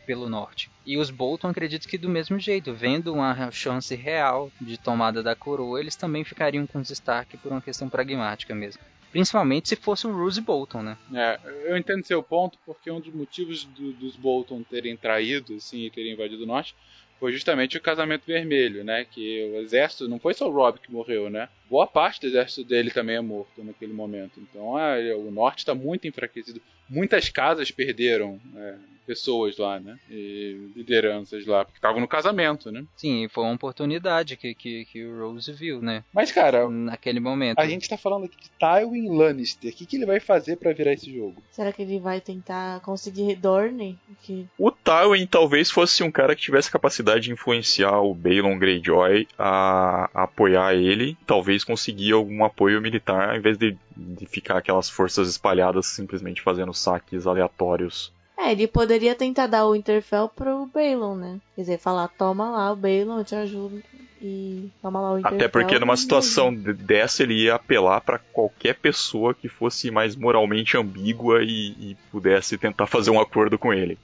pelo 0.07 0.29
norte. 0.29 0.69
E 0.85 0.97
os 0.99 1.09
Bolton 1.11 1.49
acredito 1.49 1.87
que 1.87 1.97
do 1.97 2.09
mesmo 2.09 2.37
jeito, 2.39 2.75
vendo 2.75 3.13
uma 3.13 3.51
chance 3.53 3.95
real 3.95 4.51
de 4.61 4.77
tomada 4.77 5.23
da 5.23 5.37
coroa, 5.37 5.79
eles 5.79 5.95
também 5.95 6.25
ficariam 6.25 6.67
com 6.67 6.81
os 6.81 6.91
Stark 6.91 7.37
por 7.37 7.53
uma 7.53 7.61
questão 7.61 7.89
pragmática 7.89 8.53
mesmo. 8.55 8.83
Principalmente 9.11 9.69
se 9.69 9.77
fosse 9.77 10.07
o 10.07 10.13
Roose 10.13 10.41
Bolton, 10.41 10.83
né? 10.83 10.97
É, 11.15 11.39
eu 11.67 11.77
entendo 11.77 12.05
seu 12.07 12.23
ponto, 12.23 12.59
porque 12.65 12.91
um 12.91 13.01
dos 13.01 13.13
motivos 13.13 13.65
do- 13.65 13.93
dos 13.93 14.17
Bolton 14.17 14.63
terem 14.63 14.97
traído, 14.97 15.55
assim, 15.55 15.85
e 15.87 15.91
terem 15.91 16.13
invadido 16.13 16.45
o 16.45 16.47
norte, 16.47 16.75
foi 17.19 17.33
justamente 17.33 17.77
o 17.77 17.81
casamento 17.83 18.25
vermelho, 18.27 18.83
né? 18.83 19.05
Que 19.05 19.51
o 19.53 19.57
exército, 19.61 20.09
não 20.09 20.19
foi 20.19 20.33
só 20.33 20.49
o 20.49 20.53
Rob 20.53 20.79
que 20.79 20.91
morreu, 20.91 21.29
né? 21.29 21.49
Boa 21.69 21.87
parte 21.87 22.21
do 22.21 22.29
exército 22.29 22.65
dele 22.65 22.91
também 22.91 23.17
é 23.17 23.21
morto 23.21 23.63
naquele 23.63 23.93
momento. 23.93 24.41
Então, 24.41 24.77
ah, 24.77 24.95
o 25.19 25.31
norte 25.31 25.59
está 25.59 25.75
muito 25.75 26.09
enfraquecido. 26.09 26.63
Muitas 26.89 27.29
casas 27.29 27.71
perderam 27.71 28.41
é, 28.57 28.75
pessoas 29.11 29.59
lá, 29.59 29.81
né? 29.81 29.99
E 30.09 30.71
lideranças 30.77 31.45
lá, 31.45 31.65
porque 31.65 31.79
estavam 31.79 32.01
no 32.01 32.07
casamento, 32.07 32.71
né? 32.71 32.85
Sim, 32.97 33.27
foi 33.29 33.43
uma 33.43 33.55
oportunidade 33.55 34.37
que, 34.37 34.55
que, 34.55 34.85
que 34.85 35.05
o 35.05 35.19
Rose 35.33 35.53
viu, 35.53 35.83
né? 35.83 36.05
Mas, 36.15 36.31
cara, 36.31 36.69
Naquele 36.71 37.19
momento. 37.19 37.59
a 37.59 37.67
gente 37.67 37.89
tá 37.89 37.99
falando 37.99 38.27
aqui 38.27 38.37
de 38.37 38.51
Tywin 38.51 39.09
Lannister. 39.09 39.73
O 39.73 39.75
que, 39.75 39.85
que 39.85 39.97
ele 39.97 40.07
vai 40.07 40.21
fazer 40.21 40.57
pra 40.57 40.73
virar 40.73 40.93
esse 40.93 41.13
jogo? 41.13 41.43
Será 41.51 41.73
que 41.73 41.83
ele 41.83 41.99
vai 41.99 42.21
tentar 42.21 42.79
conseguir 42.83 43.35
Dorne? 43.35 43.99
Que 44.23 44.47
O 44.57 44.71
Tywin 44.71 45.27
talvez 45.27 45.73
fosse 45.73 46.05
um 46.05 46.11
cara 46.11 46.37
que 46.37 46.43
tivesse 46.43 46.71
capacidade 46.71 47.23
de 47.23 47.33
influenciar 47.33 48.01
o 48.01 48.15
Balon 48.15 48.59
Greyjoy 48.61 49.27
a, 49.37 50.09
a 50.15 50.23
apoiar 50.23 50.73
ele, 50.75 51.17
talvez 51.27 51.65
conseguir 51.65 52.13
algum 52.13 52.45
apoio 52.45 52.81
militar, 52.81 53.37
em 53.37 53.41
vez 53.41 53.59
de, 53.59 53.77
de 53.97 54.27
ficar 54.27 54.59
aquelas 54.59 54.89
forças 54.89 55.29
espalhadas 55.29 55.87
simplesmente 55.87 56.41
fazendo 56.43 56.73
saques 56.73 57.27
aleatórios. 57.27 58.13
É, 58.43 58.53
ele 58.53 58.67
poderia 58.67 59.15
tentar 59.15 59.47
dar 59.47 59.67
o 59.67 59.73
Winterfell 59.73 60.29
pro 60.29 60.67
Balon, 60.67 61.15
né? 61.15 61.39
Quer 61.55 61.61
dizer, 61.63 61.79
falar, 61.79 62.09
toma 62.09 62.51
lá 62.51 62.73
o 62.73 62.77
Balon, 62.77 63.19
eu 63.19 63.25
te 63.25 63.35
ajudo. 63.35 63.83
E 64.23 64.69
toma 64.83 65.01
lá 65.01 65.13
o 65.13 65.15
Winterfell. 65.17 65.39
Até 65.39 65.49
porque 65.49 65.79
numa 65.79 65.97
situação 65.97 66.55
de- 66.55 66.73
dessa 66.75 67.23
ele 67.23 67.35
ia 67.45 67.55
apelar 67.55 68.01
pra 68.01 68.19
qualquer 68.19 68.75
pessoa 68.77 69.35
que 69.35 69.49
fosse 69.49 69.91
mais 69.91 70.15
moralmente 70.17 70.77
ambígua 70.77 71.43
e, 71.43 71.71
e 71.81 71.97
pudesse 72.11 72.57
tentar 72.59 72.87
fazer 72.87 73.11
um 73.11 73.21
acordo 73.21 73.59
com 73.59 73.73
ele. 73.73 73.99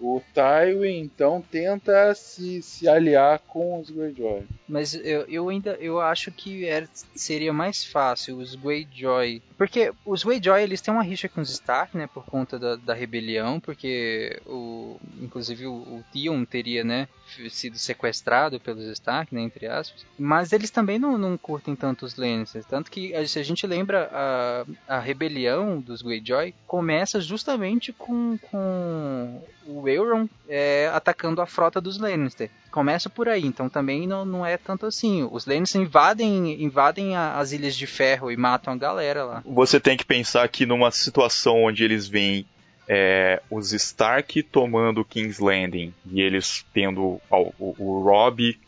O 0.00 0.22
Tywin, 0.32 1.00
então, 1.00 1.42
tenta 1.50 2.14
se, 2.14 2.62
se 2.62 2.88
aliar 2.88 3.40
com 3.40 3.80
os 3.80 3.90
Greyjoy. 3.90 4.42
Mas 4.68 4.94
eu, 4.94 5.22
eu 5.28 5.48
ainda 5.48 5.70
eu 5.80 6.00
acho 6.00 6.30
que 6.30 6.64
era- 6.66 6.88
seria 7.14 7.52
mais 7.52 7.84
fácil 7.84 8.36
os 8.38 8.54
Greyjoy. 8.54 9.42
Porque 9.56 9.92
os 10.06 10.22
Greyjoy 10.22 10.62
eles 10.62 10.80
têm 10.80 10.94
uma 10.94 11.02
rixa 11.02 11.28
com 11.28 11.40
os 11.40 11.50
Stark, 11.50 11.96
né? 11.96 12.06
Por 12.06 12.24
conta 12.24 12.58
da, 12.58 12.76
da 12.76 12.94
rebelião. 12.94 13.58
Porque 13.58 14.40
o. 14.46 15.00
Inclusive 15.20 15.66
o, 15.66 15.72
o 15.72 16.04
Theon 16.12 16.44
teria, 16.44 16.84
né? 16.84 17.08
Sido 17.50 17.76
sequestrado 17.76 18.60
pelos 18.60 18.84
Stark, 18.86 19.34
né? 19.34 19.40
Entre 19.42 19.66
aspas. 19.66 20.06
Mas 20.18 20.52
eles 20.52 20.70
também 20.70 20.98
não, 20.98 21.18
não 21.18 21.36
curtem 21.36 21.74
tanto 21.74 22.04
os 22.06 22.14
Lannisters. 22.16 22.64
Tanto 22.66 22.90
que 22.90 23.12
se 23.26 23.38
a 23.38 23.42
gente 23.42 23.66
lembra 23.66 24.08
a, 24.12 24.64
a 24.86 25.00
rebelião 25.00 25.80
dos 25.80 26.02
Greyjoy 26.02 26.54
começa 26.66 27.20
justamente 27.20 27.92
com, 27.92 28.38
com 28.50 29.42
o 29.66 29.87
Euron 29.88 30.28
é, 30.48 30.90
atacando 30.92 31.40
a 31.40 31.46
frota 31.46 31.80
dos 31.80 31.98
Lannister. 31.98 32.50
Começa 32.70 33.08
por 33.10 33.28
aí, 33.28 33.44
então 33.44 33.68
também 33.68 34.06
não, 34.06 34.24
não 34.24 34.44
é 34.46 34.56
tanto 34.56 34.86
assim. 34.86 35.26
Os 35.30 35.46
Lannister 35.46 35.80
invadem, 35.80 36.62
invadem 36.62 37.16
a- 37.16 37.38
as 37.38 37.52
Ilhas 37.52 37.74
de 37.76 37.86
Ferro 37.86 38.30
e 38.30 38.36
matam 38.36 38.74
a 38.74 38.76
galera 38.76 39.24
lá. 39.24 39.42
Você 39.46 39.80
tem 39.80 39.96
que 39.96 40.04
pensar 40.04 40.46
que 40.48 40.66
numa 40.66 40.90
situação 40.90 41.64
onde 41.64 41.82
eles 41.84 42.06
veem 42.06 42.46
é, 42.86 43.42
os 43.50 43.72
Stark 43.72 44.42
tomando 44.44 45.04
King's 45.04 45.38
Landing 45.38 45.92
e 46.10 46.20
eles 46.22 46.64
tendo 46.72 47.20
ó, 47.30 47.42
o, 47.58 47.74
o 47.78 48.02
Robb 48.02 48.58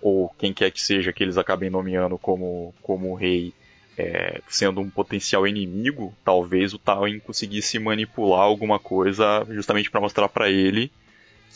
ou 0.00 0.28
quem 0.38 0.52
quer 0.52 0.70
que 0.70 0.80
seja 0.80 1.12
que 1.12 1.22
eles 1.24 1.36
acabem 1.38 1.70
nomeando 1.70 2.16
como, 2.18 2.74
como 2.82 3.14
rei 3.14 3.52
é, 3.96 4.40
sendo 4.48 4.80
um 4.80 4.90
potencial 4.90 5.46
inimigo, 5.46 6.14
talvez 6.24 6.74
o 6.74 6.78
Tywin 6.78 7.20
conseguisse 7.20 7.78
manipular 7.78 8.40
alguma 8.40 8.78
coisa 8.78 9.46
justamente 9.50 9.90
para 9.90 10.00
mostrar 10.00 10.28
para 10.28 10.50
ele 10.50 10.90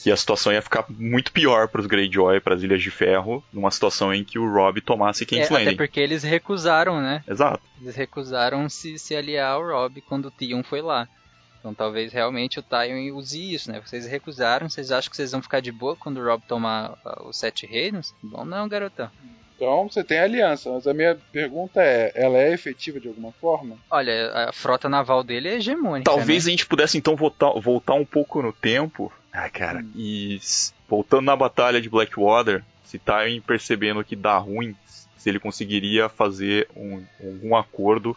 que 0.01 0.13
a 0.13 0.17
situação 0.17 0.53
ia 0.53 0.63
ficar 0.63 0.85
muito 0.89 1.33
pior 1.33 1.67
para 1.67 1.81
os 1.81 1.87
Greyjoy, 1.89 2.39
para 2.39 2.55
as 2.55 2.63
Ilhas 2.63 2.81
de 2.81 2.91
Ferro, 2.91 3.43
numa 3.53 3.71
situação 3.71 4.15
em 4.15 4.23
que 4.23 4.39
o 4.39 4.49
Robb 4.49 4.81
tomasse 4.81 5.25
É, 5.25 5.27
King's 5.27 5.47
até 5.47 5.55
Landing. 5.55 5.77
porque 5.77 5.99
eles 5.99 6.23
recusaram, 6.23 7.01
né? 7.01 7.25
Exato. 7.27 7.61
Eles 7.83 7.97
recusaram 7.97 8.69
se, 8.69 8.97
se 8.97 9.17
aliar 9.17 9.55
ao 9.55 9.67
Robb 9.67 10.01
quando 10.03 10.27
o 10.27 10.31
Theon 10.31 10.63
foi 10.63 10.81
lá. 10.81 11.09
Então 11.59 11.75
talvez 11.75 12.13
realmente 12.13 12.61
o 12.61 12.63
Tywin 12.63 13.11
use 13.11 13.55
isso, 13.55 13.73
né? 13.73 13.83
Vocês 13.85 14.07
recusaram, 14.07 14.71
vocês 14.71 14.93
acham 14.93 15.11
que 15.11 15.17
vocês 15.17 15.33
vão 15.33 15.43
ficar 15.43 15.59
de 15.59 15.73
boa 15.73 15.97
quando 15.97 16.19
o 16.21 16.25
Robb 16.25 16.45
tomar 16.47 16.97
ah, 17.05 17.23
os 17.25 17.37
Sete 17.37 17.67
Reinos? 17.67 18.15
Bom 18.23 18.45
não, 18.45 18.69
garotão. 18.69 19.11
Então, 19.61 19.89
você 19.91 20.05
tem 20.05 20.21
aliança, 20.21 20.71
mas 20.71 20.87
a 20.87 20.95
minha 20.95 21.19
pergunta 21.33 21.83
é, 21.83 22.13
ela 22.15 22.39
é 22.39 22.53
efetiva 22.53 23.01
de 23.01 23.09
alguma 23.09 23.33
forma? 23.33 23.77
Olha, 23.91 24.31
a 24.33 24.53
frota 24.53 24.89
naval 24.89 25.25
dele 25.25 25.49
é 25.49 25.55
hegemônica, 25.57 26.09
Talvez 26.09 26.45
né? 26.45 26.49
a 26.49 26.51
gente 26.53 26.65
pudesse 26.67 26.97
então 26.97 27.17
voltar, 27.17 27.51
voltar 27.61 27.95
um 27.95 28.05
pouco 28.05 28.41
no 28.41 28.53
tempo. 28.53 29.13
Ah, 29.33 29.51
cara. 29.51 29.85
E 29.97 30.37
s- 30.37 30.73
voltando 30.89 31.23
na 31.25 31.35
batalha 31.35 31.81
de 31.81 31.91
Blackwater, 31.91 32.63
se 32.85 33.01
Tywin 33.01 33.41
percebendo 33.41 34.05
que 34.05 34.15
dá 34.15 34.39
ruim, 34.39 34.77
se 35.17 35.29
ele 35.29 35.41
conseguiria 35.41 36.09
fazer 36.09 36.69
um, 36.77 37.03
um 37.43 37.57
acordo 37.57 38.17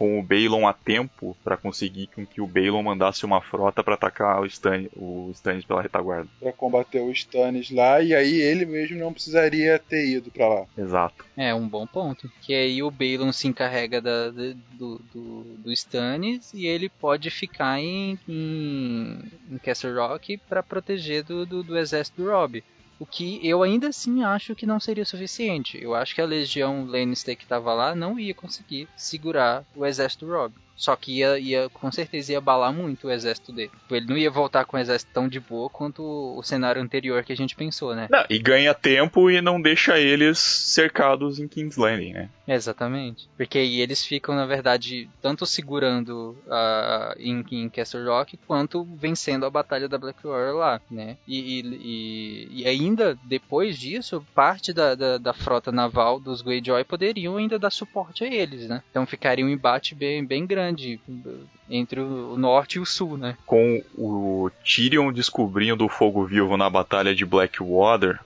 com 0.00 0.18
o 0.18 0.22
Balon 0.22 0.66
a 0.66 0.72
tempo 0.72 1.36
para 1.44 1.58
conseguir 1.58 2.06
com 2.06 2.24
que 2.24 2.40
o 2.40 2.46
Balon 2.46 2.82
mandasse 2.82 3.26
uma 3.26 3.42
frota 3.42 3.84
para 3.84 3.92
atacar 3.92 4.40
o, 4.40 4.46
Stan, 4.46 4.86
o 4.96 5.30
Stannis 5.34 5.66
pela 5.66 5.82
retaguarda. 5.82 6.26
Para 6.40 6.54
combater 6.54 7.00
o 7.00 7.12
Stannis 7.12 7.70
lá 7.70 8.00
e 8.00 8.14
aí 8.14 8.40
ele 8.40 8.64
mesmo 8.64 8.98
não 8.98 9.12
precisaria 9.12 9.78
ter 9.78 10.08
ido 10.08 10.30
para 10.30 10.48
lá. 10.48 10.64
Exato. 10.78 11.22
É 11.36 11.54
um 11.54 11.68
bom 11.68 11.86
ponto. 11.86 12.32
Que 12.40 12.54
aí 12.54 12.82
o 12.82 12.90
Balon 12.90 13.30
se 13.30 13.46
encarrega 13.46 14.00
da, 14.00 14.30
do, 14.30 14.54
do, 15.12 15.42
do 15.58 15.70
Stannis 15.70 16.50
e 16.54 16.66
ele 16.66 16.88
pode 16.88 17.28
ficar 17.28 17.78
em, 17.78 18.18
em, 18.26 19.18
em 19.50 19.58
Castle 19.58 19.92
Rock 19.92 20.38
para 20.48 20.62
proteger 20.62 21.24
do, 21.24 21.44
do, 21.44 21.62
do 21.62 21.76
exército 21.76 22.22
do 22.22 22.30
Robb. 22.30 22.64
O 23.00 23.06
que 23.06 23.40
eu 23.42 23.62
ainda 23.62 23.88
assim 23.88 24.22
acho 24.22 24.54
que 24.54 24.66
não 24.66 24.78
seria 24.78 25.06
suficiente. 25.06 25.82
Eu 25.82 25.94
acho 25.94 26.14
que 26.14 26.20
a 26.20 26.26
legião 26.26 26.84
Lannister 26.84 27.34
que 27.34 27.44
estava 27.44 27.72
lá 27.72 27.94
não 27.94 28.20
ia 28.20 28.34
conseguir 28.34 28.86
segurar 28.94 29.64
o 29.74 29.86
exército 29.86 30.26
Robb. 30.26 30.54
Só 30.80 30.96
que 30.96 31.18
ia, 31.18 31.38
ia, 31.38 31.68
com 31.68 31.92
certeza 31.92 32.32
ia 32.32 32.38
abalar 32.38 32.72
muito 32.72 33.06
o 33.06 33.10
exército 33.10 33.52
dele. 33.52 33.70
Tipo, 33.82 33.96
ele 33.96 34.06
não 34.06 34.16
ia 34.16 34.30
voltar 34.30 34.64
com 34.64 34.78
o 34.78 34.80
exército 34.80 35.12
tão 35.12 35.28
de 35.28 35.38
boa 35.38 35.68
quanto 35.68 36.02
o 36.02 36.42
cenário 36.42 36.80
anterior 36.80 37.22
que 37.22 37.34
a 37.34 37.36
gente 37.36 37.54
pensou, 37.54 37.94
né? 37.94 38.08
Não, 38.10 38.24
e 38.30 38.38
ganha 38.38 38.72
tempo 38.72 39.30
e 39.30 39.42
não 39.42 39.60
deixa 39.60 39.98
eles 39.98 40.38
cercados 40.38 41.38
em 41.38 41.46
King's 41.46 41.76
Landing, 41.76 42.14
né? 42.14 42.30
Exatamente. 42.48 43.28
Porque 43.36 43.58
aí 43.58 43.80
eles 43.80 44.04
ficam, 44.04 44.34
na 44.34 44.46
verdade, 44.46 45.08
tanto 45.20 45.44
segurando 45.44 46.34
uh, 46.46 47.14
em, 47.18 47.44
em 47.52 47.68
Castle 47.68 48.06
Rock, 48.06 48.38
quanto 48.46 48.82
vencendo 48.82 49.44
a 49.44 49.50
batalha 49.50 49.86
da 49.86 49.98
Blackwater 49.98 50.54
lá, 50.54 50.80
né? 50.90 51.18
E, 51.28 51.60
e, 51.60 52.62
e 52.62 52.66
ainda, 52.66 53.18
depois 53.24 53.78
disso, 53.78 54.24
parte 54.34 54.72
da, 54.72 54.94
da, 54.94 55.18
da, 55.18 55.32
frota 55.34 55.70
naval 55.70 56.18
dos 56.18 56.40
Greyjoy 56.40 56.84
poderiam 56.84 57.36
ainda 57.36 57.58
dar 57.58 57.70
suporte 57.70 58.24
a 58.24 58.26
eles, 58.26 58.66
né? 58.66 58.82
Então 58.90 59.06
ficaria 59.06 59.44
um 59.44 59.48
embate 59.48 59.94
bem, 59.94 60.24
bem 60.24 60.46
grande 60.46 60.69
entre 61.68 62.00
o 62.00 62.36
norte 62.36 62.76
e 62.76 62.80
o 62.80 62.86
sul, 62.86 63.16
né? 63.16 63.36
Com 63.46 63.82
o 63.96 64.50
Tyrion 64.64 65.12
descobrindo 65.12 65.84
o 65.84 65.88
fogo 65.88 66.24
vivo 66.24 66.56
na 66.56 66.68
batalha 66.68 67.14
de 67.14 67.24
Blackwater, 67.24 68.18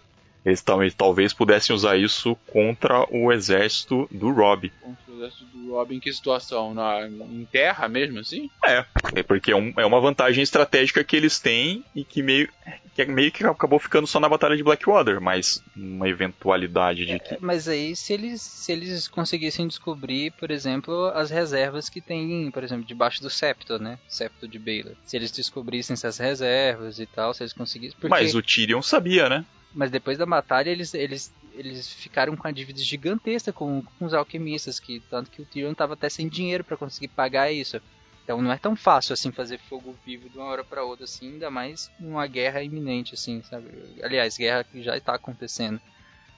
eles 0.44 0.60
talvez, 0.60 0.94
talvez 0.94 1.32
pudessem 1.32 1.74
usar 1.74 1.96
isso 1.96 2.36
contra 2.46 3.06
o 3.10 3.32
exército 3.32 4.06
do 4.10 4.30
Robb. 4.30 4.70
Contra 4.80 5.12
o 5.12 5.16
exército 5.16 5.53
em 5.90 6.00
que 6.00 6.12
situação? 6.12 6.74
Na, 6.74 7.06
em 7.06 7.46
terra 7.50 7.88
mesmo, 7.88 8.18
assim? 8.18 8.50
É, 8.64 8.84
é 9.14 9.22
porque 9.22 9.52
é, 9.52 9.56
um, 9.56 9.72
é 9.76 9.84
uma 9.84 10.00
vantagem 10.00 10.42
estratégica 10.42 11.04
que 11.04 11.16
eles 11.16 11.38
têm 11.38 11.84
e 11.94 12.04
que 12.04 12.22
meio 12.22 12.48
que 12.94 13.02
é 13.02 13.06
meio 13.06 13.32
que 13.32 13.44
acabou 13.44 13.78
ficando 13.80 14.06
só 14.06 14.20
na 14.20 14.28
batalha 14.28 14.56
de 14.56 14.62
Blackwater, 14.62 15.20
mas 15.20 15.62
uma 15.76 16.08
eventualidade 16.08 17.04
de 17.04 17.18
que... 17.18 17.34
É, 17.34 17.38
mas 17.40 17.66
aí 17.66 17.96
se 17.96 18.12
eles 18.12 18.40
se 18.40 18.72
eles 18.72 19.08
conseguissem 19.08 19.66
descobrir, 19.66 20.32
por 20.32 20.50
exemplo, 20.50 21.06
as 21.08 21.28
reservas 21.30 21.88
que 21.88 22.00
tem, 22.00 22.50
por 22.52 22.62
exemplo, 22.62 22.84
debaixo 22.84 23.20
do 23.20 23.28
septo, 23.28 23.78
né? 23.78 23.98
Septo 24.08 24.46
de 24.46 24.58
Baylor. 24.58 24.94
Se 25.04 25.16
eles 25.16 25.32
descobrissem 25.32 25.94
essas 25.94 26.18
reservas 26.18 27.00
e 27.00 27.06
tal, 27.06 27.34
se 27.34 27.42
eles 27.42 27.52
conseguissem... 27.52 27.98
Porque... 27.98 28.08
Mas 28.08 28.34
o 28.34 28.42
Tyrion 28.42 28.80
sabia, 28.80 29.28
né? 29.28 29.44
Mas 29.74 29.90
depois 29.90 30.16
da 30.16 30.24
batalha 30.24 30.70
eles, 30.70 30.94
eles, 30.94 31.32
eles 31.54 31.92
ficaram 31.92 32.36
com 32.36 32.46
a 32.46 32.50
dívida 32.50 32.80
gigantesca 32.80 33.52
com, 33.52 33.82
com 33.98 34.04
os 34.04 34.14
alquimistas, 34.14 34.80
que 34.80 35.00
tanto 35.10 35.30
que 35.30 35.42
o 35.42 35.46
Tyrion 35.46 35.72
estava 35.72 35.94
até 35.94 36.08
sem 36.08 36.28
dinheiro 36.28 36.64
para 36.64 36.76
conseguir 36.76 37.08
pagar 37.08 37.50
isso. 37.50 37.80
Então 38.24 38.40
não 38.40 38.52
é 38.52 38.56
tão 38.56 38.74
fácil 38.74 39.12
assim 39.12 39.30
fazer 39.30 39.58
fogo 39.58 39.94
vivo 40.04 40.28
de 40.28 40.38
uma 40.38 40.46
hora 40.46 40.64
para 40.64 40.82
outra 40.82 41.04
assim, 41.04 41.32
ainda 41.32 41.50
mais 41.50 41.90
numa 42.00 42.26
guerra 42.26 42.62
iminente 42.62 43.14
assim, 43.14 43.42
sabe? 43.42 43.68
Aliás, 44.02 44.36
guerra 44.36 44.64
que 44.64 44.82
já 44.82 44.96
está 44.96 45.14
acontecendo. 45.14 45.80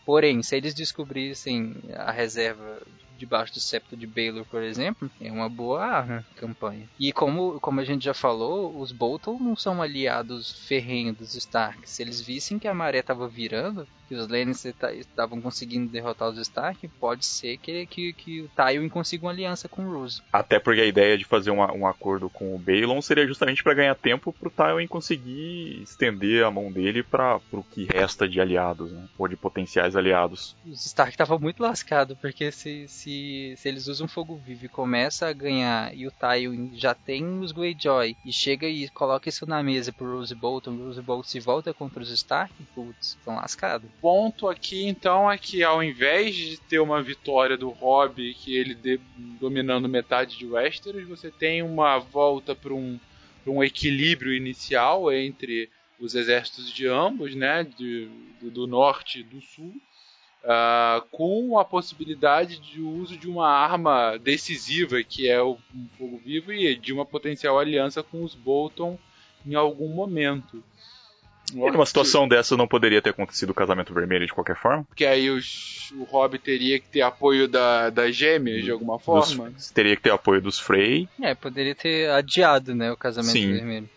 Porém, 0.05 0.43
se 0.43 0.57
eles 0.57 0.75
descobrissem 0.75 1.75
a 1.95 2.11
reserva 2.11 2.81
debaixo 3.17 3.55
do 3.55 3.61
septo 3.61 3.97
de 3.97 4.07
Baylor, 4.07 4.45
por 4.45 4.63
exemplo, 4.63 5.11
é 5.21 5.31
uma 5.31 5.49
boa 5.49 5.85
arma 5.85 6.25
campanha. 6.37 6.89
E 6.99 7.13
como, 7.13 7.59
como 7.61 7.81
a 7.81 7.85
gente 7.85 8.05
já 8.05 8.15
falou, 8.15 8.79
os 8.79 8.93
Bolton 8.93 9.39
não 9.39 9.57
são 9.57 9.83
aliados 9.83 10.67
ferrenhos 10.67 11.17
dos 11.17 11.35
Stark. 11.35 11.89
Se 11.89 12.03
eles 12.03 12.21
vissem 12.21 12.59
que 12.59 12.69
a 12.69 12.75
maré 12.75 12.99
estava 12.99 13.29
virando, 13.29 13.87
que 14.09 14.15
os 14.15 14.29
Lannister 14.29 14.75
estavam 14.93 15.41
conseguindo 15.41 15.91
derrotar 15.91 16.29
os 16.29 16.39
Stark, 16.39 16.87
pode 17.01 17.25
ser 17.25 17.57
que, 17.59 17.87
que, 17.87 18.13
que 18.13 18.41
o 18.43 18.49
Tywin 18.49 18.89
consiga 18.89 19.27
uma 19.27 19.33
aliança 19.33 19.69
com 19.69 19.85
o 19.85 19.93
Roose. 19.93 20.23
Até 20.33 20.59
porque 20.59 20.81
a 20.81 20.87
ideia 20.87 21.19
de 21.19 21.25
fazer 21.25 21.51
um, 21.51 21.61
um 21.61 21.87
acordo 21.87 22.31
com 22.31 22.55
o 22.55 22.59
Balon 22.59 23.01
seria 23.03 23.27
justamente 23.27 23.63
para 23.63 23.75
ganhar 23.75 23.95
tempo 23.95 24.33
pro 24.33 24.51
Tywin 24.51 24.87
conseguir 24.87 25.83
estender 25.83 26.45
a 26.45 26.51
mão 26.51 26.71
dele 26.71 27.03
para 27.03 27.41
o 27.53 27.63
que 27.63 27.85
resta 27.85 28.29
de 28.29 28.41
aliados, 28.41 28.93
né? 28.93 29.09
ou 29.19 29.29
de 29.29 29.37
potenciais 29.37 29.97
aliados. 29.97 30.57
Os 30.65 30.87
Stark 30.87 31.13
estavam 31.13 31.39
muito 31.39 31.63
lascados, 31.63 32.17
porque 32.19 32.53
se, 32.53 32.87
se, 32.89 33.06
se 33.07 33.69
eles 33.69 33.87
usam 33.87 34.09
fogo 34.09 34.37
vivo 34.37 34.65
e 34.65 34.69
começa 34.69 35.29
a 35.29 35.33
ganhar 35.33 35.97
e 35.97 36.07
o 36.07 36.11
Tywin 36.11 36.73
já 36.75 36.95
tem 36.95 37.39
os 37.39 37.53
Greyjoy 37.53 38.17
e 38.25 38.33
chega 38.33 38.69
e 38.69 38.89
coloca 38.89 39.29
isso 39.29 39.47
na 39.47 39.63
mesa 39.63 39.93
pro 39.93 40.17
Roose 40.17 40.35
Bolton, 40.35 40.73
o 40.73 40.85
Roose 40.87 41.03
Bolton 41.03 41.29
se 41.29 41.39
volta 41.39 41.73
contra 41.73 42.03
os 42.03 42.11
Stark, 42.11 42.53
putz, 42.75 43.17
estão 43.19 43.37
lascados 43.37 43.89
ponto 44.01 44.49
aqui 44.49 44.87
então 44.87 45.31
é 45.31 45.39
que 45.39 45.63
ao 45.63 45.83
invés 45.83 46.35
de 46.35 46.57
ter 46.59 46.81
uma 46.81 47.03
vitória 47.03 47.57
do 47.57 47.71
Robb, 47.71 48.35
que 48.35 48.57
ele 48.57 48.75
de, 48.75 49.01
dominando 49.39 49.89
metade 49.89 50.37
de 50.37 50.47
Westeros, 50.47 51.07
você 51.07 51.31
tem 51.31 51.63
uma 51.63 51.99
volta 51.99 52.55
para 52.55 52.75
um, 52.75 52.99
um 53.47 53.63
equilíbrio 53.63 54.35
inicial 54.35 55.13
entre 55.13 55.71
os 55.99 56.15
exércitos 56.15 56.73
de 56.73 56.87
ambos, 56.87 57.35
né, 57.35 57.65
de, 57.65 58.09
do, 58.41 58.51
do 58.51 58.67
norte 58.67 59.21
e 59.21 59.23
do 59.23 59.41
sul, 59.41 59.75
uh, 60.45 61.07
com 61.11 61.59
a 61.59 61.65
possibilidade 61.65 62.59
de 62.59 62.81
uso 62.81 63.17
de 63.17 63.29
uma 63.29 63.49
arma 63.49 64.17
decisiva, 64.19 65.03
que 65.03 65.29
é 65.29 65.41
o 65.41 65.59
um 65.75 65.89
fogo 65.99 66.21
vivo, 66.25 66.53
e 66.53 66.77
de 66.77 66.93
uma 66.93 67.05
potencial 67.05 67.59
aliança 67.59 68.03
com 68.03 68.23
os 68.23 68.35
Bolton 68.35 68.99
em 69.47 69.55
algum 69.55 69.89
momento. 69.89 70.63
E 71.55 71.71
numa 71.71 71.87
situação 71.87 72.27
dessa 72.27 72.57
não 72.57 72.67
poderia 72.67 73.01
ter 73.01 73.11
acontecido 73.11 73.51
o 73.51 73.55
casamento 73.55 73.95
vermelho 73.95 74.27
de 74.27 74.33
qualquer 74.33 74.57
forma? 74.57 74.83
Porque 74.85 75.05
aí 75.05 75.31
os, 75.31 75.93
o 75.93 76.03
Rob 76.03 76.39
teria 76.39 76.81
que 76.81 76.89
ter 76.89 77.03
apoio 77.03 77.47
da, 77.47 77.89
das 77.91 78.17
gêmeas 78.17 78.65
de 78.65 78.71
alguma 78.71 78.99
forma? 78.99 79.51
Dos, 79.51 79.71
teria 79.71 79.95
que 79.95 80.03
ter 80.03 80.11
apoio 80.11 80.41
dos 80.41 80.59
Frey. 80.59 81.09
É, 81.23 81.35
poderia 81.35 81.75
ter 81.75 82.11
adiado 82.11 82.75
né, 82.75 82.91
o 82.91 82.97
casamento 82.97 83.33
Sim. 83.33 83.53
vermelho. 83.53 83.89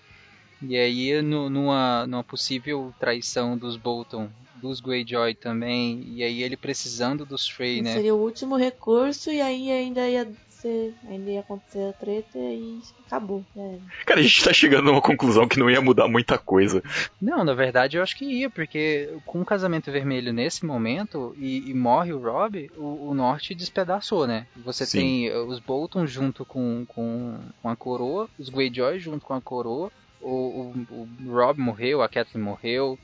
E 0.62 0.78
aí, 0.78 1.22
no, 1.22 1.50
numa, 1.50 2.06
numa 2.06 2.24
possível 2.24 2.94
traição 3.00 3.58
dos 3.58 3.78
Bolton, 3.78 4.30
dos 4.62 4.80
Greyjoy 4.80 5.36
também, 5.36 6.04
e 6.06 6.24
aí 6.24 6.44
ele 6.44 6.58
precisando 6.58 7.26
dos 7.26 7.48
Frey, 7.48 7.82
né? 7.82 7.94
Seria 7.94 8.16
o 8.16 8.22
último 8.22 8.56
recurso 8.56 9.32
e 9.32 9.42
aí 9.42 9.72
ainda 9.72 10.08
ia 10.08 10.22
acontecer, 10.24 10.94
ainda 11.08 11.32
ia 11.32 11.40
acontecer 11.40 11.90
a 11.90 11.94
treta 11.94 12.38
e 12.38 12.80
acabou. 13.08 13.44
É. 13.56 13.78
Cara, 14.06 14.20
a 14.20 14.24
gente 14.24 14.44
tá 14.44 14.54
chegando 14.54 14.90
a 14.90 14.94
uma 14.94 15.02
conclusão 15.02 15.48
que 15.48 15.60
não 15.60 15.70
ia 15.70 15.82
mudar 15.82 16.08
muita 16.08 16.38
coisa. 16.38 16.84
Não, 17.22 17.44
na 17.44 17.54
verdade 17.54 17.98
eu 17.98 18.04
acho 18.04 18.18
que 18.18 18.26
ia, 18.26 18.50
porque 18.50 19.10
com 19.26 19.42
o 19.42 19.46
casamento 19.46 19.92
vermelho 19.92 20.34
nesse 20.34 20.66
momento 20.66 21.36
e, 21.38 21.70
e 21.70 21.74
morre 21.74 22.14
o 22.14 22.20
Rob, 22.20 22.70
o, 22.78 23.10
o, 23.10 23.14
norte 23.14 23.56
despedaçou, 23.56 24.28
né? 24.28 24.46
Você 24.58 24.86
Sim. 24.86 25.00
tem 25.00 25.32
os 25.32 25.60
Bolton 25.60 26.06
junto 26.06 26.46
com, 26.46 26.86
com, 26.88 27.40
com 27.62 27.70
a 27.70 27.76
coroa, 27.76 28.30
os 28.38 28.50
Greyjoy 28.50 29.00
junto 29.00 29.26
com 29.26 29.34
a 29.34 29.42
coroa, 29.42 29.92
o, 30.22 30.74
o, 30.92 31.08
o 31.26 31.32
Rob 31.32 31.60
morreu, 31.60 32.02
a 32.02 32.10
Catelyn 32.10 32.44
morreu, 32.44 33.00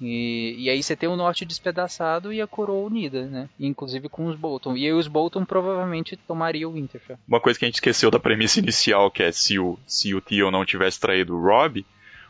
e, 0.00 0.54
e 0.58 0.70
aí 0.70 0.82
você 0.82 0.96
tem 0.96 1.08
o 1.08 1.16
norte 1.16 1.44
despedaçado 1.44 2.32
e 2.32 2.40
a 2.40 2.46
coroa 2.46 2.86
unida, 2.86 3.26
né? 3.26 3.48
Inclusive 3.58 4.08
com 4.08 4.26
os 4.26 4.36
Bolton. 4.36 4.76
E 4.76 4.86
aí 4.86 4.92
os 4.92 5.06
Bolton 5.06 5.44
provavelmente 5.44 6.16
tomariam 6.16 6.70
o 6.70 6.74
Winterfell. 6.74 7.18
Uma 7.28 7.40
coisa 7.40 7.58
que 7.58 7.64
a 7.64 7.68
gente 7.68 7.74
esqueceu 7.74 8.10
da 8.10 8.18
premissa 8.18 8.58
inicial, 8.58 9.10
que 9.10 9.22
é 9.22 9.30
se 9.30 9.58
o, 9.58 9.78
se 9.86 10.14
o 10.14 10.20
Theon 10.20 10.50
não 10.50 10.64
tivesse 10.64 10.98
traído 10.98 11.36
o 11.36 11.42
Robb, 11.42 11.84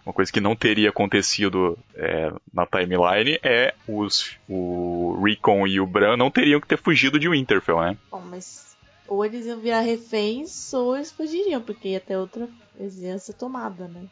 uma 0.05 0.13
coisa 0.13 0.33
que 0.33 0.41
não 0.41 0.57
teria 0.57 0.89
acontecido 0.89 1.79
é, 1.95 2.33
na 2.53 2.67
timeline 2.67 3.39
é 3.43 3.75
os, 3.87 4.37
o 4.49 5.21
Rickon 5.23 5.67
e 5.67 5.79
o 5.79 5.87
Bran 5.87 6.17
não 6.17 6.31
teriam 6.31 6.61
que 6.61 6.67
ter 6.67 6.79
fugido 6.79 7.19
de 7.19 7.29
Winterfell, 7.29 7.81
né? 7.81 7.97
Bom, 8.11 8.23
mas 8.23 8.77
ou 9.07 9.25
eles 9.25 9.45
iam 9.47 9.59
virar 9.59 9.81
reféns 9.81 10.73
ou 10.73 10.97
eles 10.97 11.13
fugiriam, 11.13 11.61
porque 11.61 11.89
ia 11.89 12.01
ter 12.01 12.17
outra. 12.17 12.49
Eles 12.79 12.99
iam 12.99 13.19
ser 13.19 13.35
tomada, 13.35 13.89
né? 13.89 14.05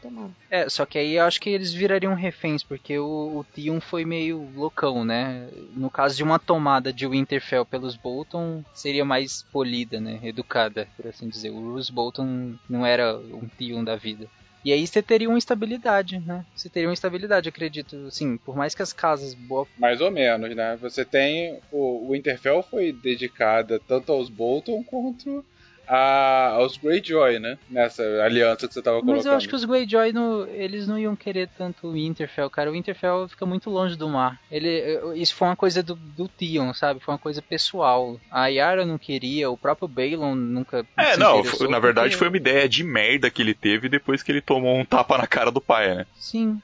Tomada. 0.00 0.30
É, 0.50 0.68
só 0.68 0.84
que 0.84 0.98
aí 0.98 1.14
eu 1.14 1.24
acho 1.24 1.40
que 1.40 1.50
eles 1.50 1.72
virariam 1.72 2.14
reféns, 2.14 2.62
porque 2.62 2.98
o, 2.98 3.38
o 3.38 3.44
Tion 3.54 3.80
foi 3.80 4.04
meio 4.04 4.50
loucão, 4.54 5.04
né? 5.04 5.48
No 5.74 5.90
caso 5.90 6.16
de 6.16 6.22
uma 6.22 6.38
tomada 6.38 6.92
de 6.92 7.06
Winterfell 7.06 7.64
pelos 7.64 7.96
Bolton, 7.96 8.64
seria 8.74 9.04
mais 9.04 9.42
polida, 9.52 10.00
né? 10.00 10.20
Educada, 10.22 10.88
por 10.96 11.06
assim 11.06 11.28
dizer. 11.28 11.50
O 11.50 11.60
Bruce 11.60 11.92
Bolton 11.92 12.54
não 12.68 12.84
era 12.84 13.16
um 13.16 13.48
Tion 13.58 13.84
da 13.84 13.96
vida. 13.96 14.28
E 14.66 14.72
aí 14.72 14.84
você 14.84 15.00
teria 15.00 15.28
uma 15.28 15.38
estabilidade, 15.38 16.18
né? 16.18 16.44
Você 16.52 16.68
teria 16.68 16.88
uma 16.88 16.94
estabilidade, 16.94 17.48
acredito. 17.48 18.10
Sim, 18.10 18.36
por 18.36 18.56
mais 18.56 18.74
que 18.74 18.82
as 18.82 18.92
casas 18.92 19.32
boa. 19.32 19.64
Mais 19.78 20.00
ou 20.00 20.10
menos, 20.10 20.56
né? 20.56 20.76
Você 20.80 21.04
tem. 21.04 21.60
O, 21.70 22.08
o 22.08 22.16
Interfell 22.16 22.64
foi 22.64 22.92
dedicada 22.92 23.78
tanto 23.78 24.10
aos 24.10 24.28
Bolton 24.28 24.82
quanto 24.82 25.44
a, 25.88 26.52
aos 26.54 26.76
Greyjoy, 26.76 27.38
né? 27.38 27.58
Nessa 27.70 28.02
aliança 28.22 28.66
que 28.66 28.74
você 28.74 28.82
tava 28.82 28.96
colocando. 29.00 29.16
Mas 29.16 29.26
eu 29.26 29.32
acho 29.32 29.48
que 29.48 29.54
os 29.54 29.64
Greyjoy, 29.64 30.12
não, 30.12 30.46
eles 30.48 30.86
não 30.88 30.98
iam 30.98 31.14
querer 31.16 31.48
tanto 31.56 31.88
o 31.88 31.92
Winterfell, 31.92 32.50
cara. 32.50 32.70
O 32.70 32.72
Winterfell 32.72 33.28
fica 33.28 33.46
muito 33.46 33.70
longe 33.70 33.96
do 33.96 34.08
mar. 34.08 34.40
Ele, 34.50 35.00
isso 35.14 35.34
foi 35.34 35.48
uma 35.48 35.56
coisa 35.56 35.82
do, 35.82 35.94
do 35.94 36.28
Theon, 36.28 36.72
sabe? 36.74 37.00
Foi 37.00 37.12
uma 37.14 37.18
coisa 37.18 37.40
pessoal. 37.42 38.20
A 38.30 38.46
Yara 38.48 38.84
não 38.84 38.98
queria, 38.98 39.50
o 39.50 39.56
próprio 39.56 39.88
Balon 39.88 40.34
nunca 40.34 40.84
É, 40.96 41.16
não, 41.16 41.42
na 41.68 41.78
verdade 41.78 42.08
porque- 42.10 42.16
foi 42.18 42.28
uma 42.28 42.36
ideia 42.36 42.68
de 42.68 42.82
merda 42.84 43.30
que 43.30 43.42
ele 43.42 43.54
teve 43.54 43.88
depois 43.88 44.22
que 44.22 44.32
ele 44.32 44.40
tomou 44.40 44.76
um 44.76 44.84
tapa 44.84 45.16
na 45.18 45.26
cara 45.26 45.50
do 45.50 45.60
pai, 45.60 45.94
né? 45.94 46.06
Sim. 46.18 46.60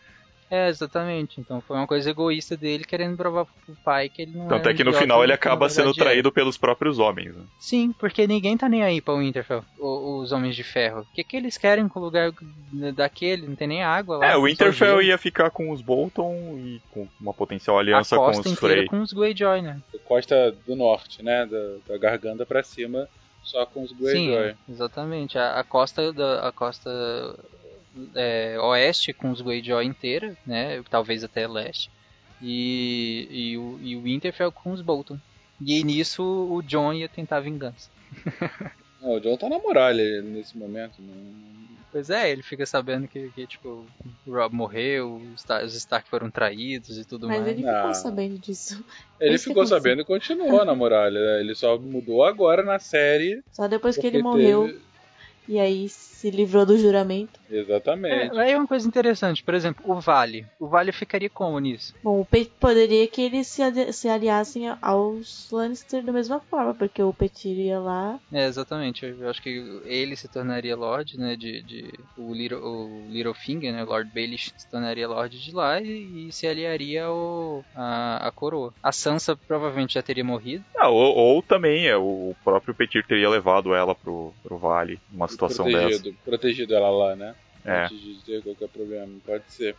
É, 0.55 0.69
exatamente. 0.69 1.41
Então 1.41 1.63
foi 1.63 1.79
uma 1.79 1.87
coisa 1.87 2.11
egoísta 2.11 2.55
dele 2.59 2.85
querendo 2.85 3.17
provar 3.17 3.47
pro 3.47 3.75
pai 3.83 4.11
que 4.11 4.21
ele 4.21 4.37
não 4.37 4.49
Tanto 4.49 4.69
era 4.69 4.73
é 4.73 4.75
que 4.75 4.85
no 4.85 4.93
final 4.93 5.25
ele 5.25 5.33
acaba 5.33 5.67
sendo 5.71 5.89
era. 5.89 5.97
traído 5.97 6.31
pelos 6.31 6.59
próprios 6.59 6.99
homens. 6.99 7.35
né? 7.35 7.43
Sim, 7.59 7.91
porque 7.99 8.27
ninguém 8.27 8.59
tá 8.59 8.69
nem 8.69 8.83
aí 8.83 9.01
pra 9.01 9.15
Winterfell, 9.15 9.65
os 9.79 10.31
Homens 10.31 10.55
de 10.55 10.63
Ferro. 10.63 11.01
O 11.01 11.15
que, 11.15 11.25
que 11.25 11.39
eles 11.39 11.57
querem 11.57 11.89
com 11.89 12.01
o 12.01 12.03
lugar 12.05 12.33
daquele? 12.95 13.47
Não 13.47 13.57
tem 13.57 13.67
nem 13.67 13.83
água 13.83 14.19
lá. 14.19 14.27
É, 14.27 14.37
o 14.37 14.43
Winterfell 14.45 15.01
ia 15.01 15.17
ficar 15.17 15.51
com 15.51 15.71
os 15.71 15.81
Bolton 15.81 16.59
e 16.59 16.83
com 16.91 17.09
uma 17.19 17.33
potencial 17.33 17.79
aliança 17.79 18.17
a 18.17 18.19
com 18.19 18.31
os 18.31 18.59
Frey. 18.59 18.85
com 18.85 19.01
os 19.01 19.13
Greyjoy, 19.15 19.63
né? 19.63 19.81
Costa 20.05 20.55
do 20.67 20.77
norte, 20.77 21.23
né? 21.23 21.47
Da, 21.47 21.93
da 21.95 21.99
garganta 21.99 22.45
pra 22.45 22.63
cima, 22.63 23.09
só 23.43 23.65
com 23.65 23.83
os 23.85 23.91
Sim, 23.91 23.97
Greyjoy. 24.03 24.37
é, 24.37 24.55
exatamente. 24.69 25.39
A, 25.39 25.61
a 25.61 25.65
costa 25.65 26.13
da 26.13 26.47
a 26.47 26.53
costa 26.53 26.91
é, 28.15 28.57
oeste 28.61 29.13
com 29.13 29.31
os 29.31 29.41
Greyjoy 29.41 29.85
inteira, 29.85 30.37
né? 30.47 30.83
Talvez 30.91 31.23
até 31.25 31.47
leste. 31.47 31.91
E, 32.41 33.29
e, 33.31 33.59
o, 33.59 33.79
e 33.83 33.97
o 33.97 34.03
Winterfell 34.03 34.51
com 34.51 34.73
os 34.73 34.81
Bolton. 34.81 35.19
E 35.65 35.75
aí, 35.75 35.85
nisso 35.85 36.23
o 36.23 36.61
John 36.63 36.93
ia 36.93 37.09
tentar 37.09 37.41
vingança. 37.41 37.89
Não, 39.01 39.13
o 39.15 39.21
John 39.21 39.37
tá 39.37 39.49
na 39.49 39.59
muralha 39.59 40.23
nesse 40.23 40.57
momento. 40.57 40.95
Não... 41.01 41.53
Pois 41.91 42.09
é, 42.09 42.31
ele 42.31 42.43
fica 42.43 42.65
sabendo 42.65 43.07
que, 43.07 43.29
que 43.35 43.47
tipo, 43.47 43.85
o 44.27 44.33
Rob 44.33 44.55
morreu, 44.55 45.17
os 45.35 45.41
Star- 45.43 45.63
os 45.65 45.75
Stark 45.75 46.09
foram 46.09 46.31
traídos 46.31 46.97
e 46.97 47.05
tudo 47.05 47.27
Mas 47.29 47.41
mais. 47.43 47.53
ele 47.53 47.63
Não. 47.67 47.75
ficou 47.77 47.95
sabendo 47.95 48.39
disso. 48.39 48.83
Ele 49.21 49.35
Esse 49.35 49.45
ficou 49.45 49.67
sabendo 49.67 50.01
e 50.03 50.05
continuou 50.05 50.65
na 50.65 50.75
muralha. 50.75 51.21
né? 51.21 51.41
Ele 51.41 51.55
só 51.55 51.77
mudou 51.79 52.25
agora 52.25 52.63
na 52.63 52.79
série. 52.79 53.43
Só 53.53 53.69
depois 53.69 53.97
que 53.99 54.07
ele 54.07 54.23
morreu 54.23 54.67
teve- 54.69 54.81
e 55.49 55.59
aí 55.59 55.89
se 55.89 56.31
livrou 56.31 56.65
do 56.65 56.79
juramento. 56.79 57.41
Exatamente. 57.51 58.37
É, 58.37 58.41
aí 58.41 58.53
é 58.53 58.57
uma 58.57 58.67
coisa 58.67 58.87
interessante, 58.87 59.43
por 59.43 59.55
exemplo, 59.55 59.85
o 59.87 60.01
Vale. 60.01 60.47
O 60.59 60.69
Vale 60.69 60.93
ficaria 60.93 61.29
como 61.29 61.59
nisso? 61.59 61.95
Bom, 62.03 62.21
o 62.21 62.25
Pe 62.25 62.51
poderia 62.59 63.07
que 63.07 63.23
eles 63.23 63.47
se, 63.47 63.93
se 63.93 64.09
aliassem 64.09 64.73
aos 64.81 65.51
Lannister 65.51 66.03
da 66.03 66.13
mesma 66.13 66.41
forma, 66.41 66.75
porque 66.75 67.03
o 67.03 67.13
Petir 67.13 67.59
ia 67.59 67.79
lá. 67.79 68.19
É, 68.33 68.47
exatamente. 68.47 69.05
Eu 69.05 69.29
acho 69.29 69.43
que 69.43 69.81
ele 69.85 70.17
se 70.17 70.29
tornaria 70.29 70.77
Lorde, 70.77 71.19
né? 71.19 71.37
De, 71.37 71.63
de 71.63 71.93
o, 72.17 72.33
Little, 72.33 72.61
o 72.63 73.07
Littlefinger, 73.09 73.73
né? 73.73 73.85
Lord 73.85 74.11
Baelish 74.15 74.53
se 74.57 74.71
tornaria 74.71 75.09
Lorde 75.09 75.43
de 75.43 75.53
lá 75.53 75.81
e, 75.81 76.29
e 76.29 76.33
se 76.33 76.47
aliaria 76.47 77.05
ao, 77.05 77.65
a, 77.75 78.29
a 78.29 78.31
coroa. 78.31 78.73
A 78.83 78.93
Sansa 78.93 79.37
provavelmente 79.37 79.95
já 79.95 80.03
teria 80.03 80.25
morrido. 80.25 80.65
Ah, 80.77 80.89
ou, 80.89 81.15
ou 81.15 81.43
também 81.43 81.89
é, 81.89 81.97
o 81.97 82.35
próprio 82.43 82.75
Petir 82.75 83.05
teria 83.07 83.29
levado 83.29 83.75
ela 83.75 83.95
pro, 83.95 84.33
pro 84.43 84.57
vale, 84.57 84.99
situação 85.33 85.65
dessa. 85.67 85.81
protegido, 85.89 86.17
protegido 86.25 86.75
ela 86.75 86.91
lá, 86.91 87.17
né? 87.17 87.35
É. 87.65 87.85
Antes 87.85 88.01
de 88.01 88.15
ter 88.25 88.43
qualquer 88.43 88.69
problema, 88.69 89.13
pode 89.25 89.45
ser. 89.49 89.77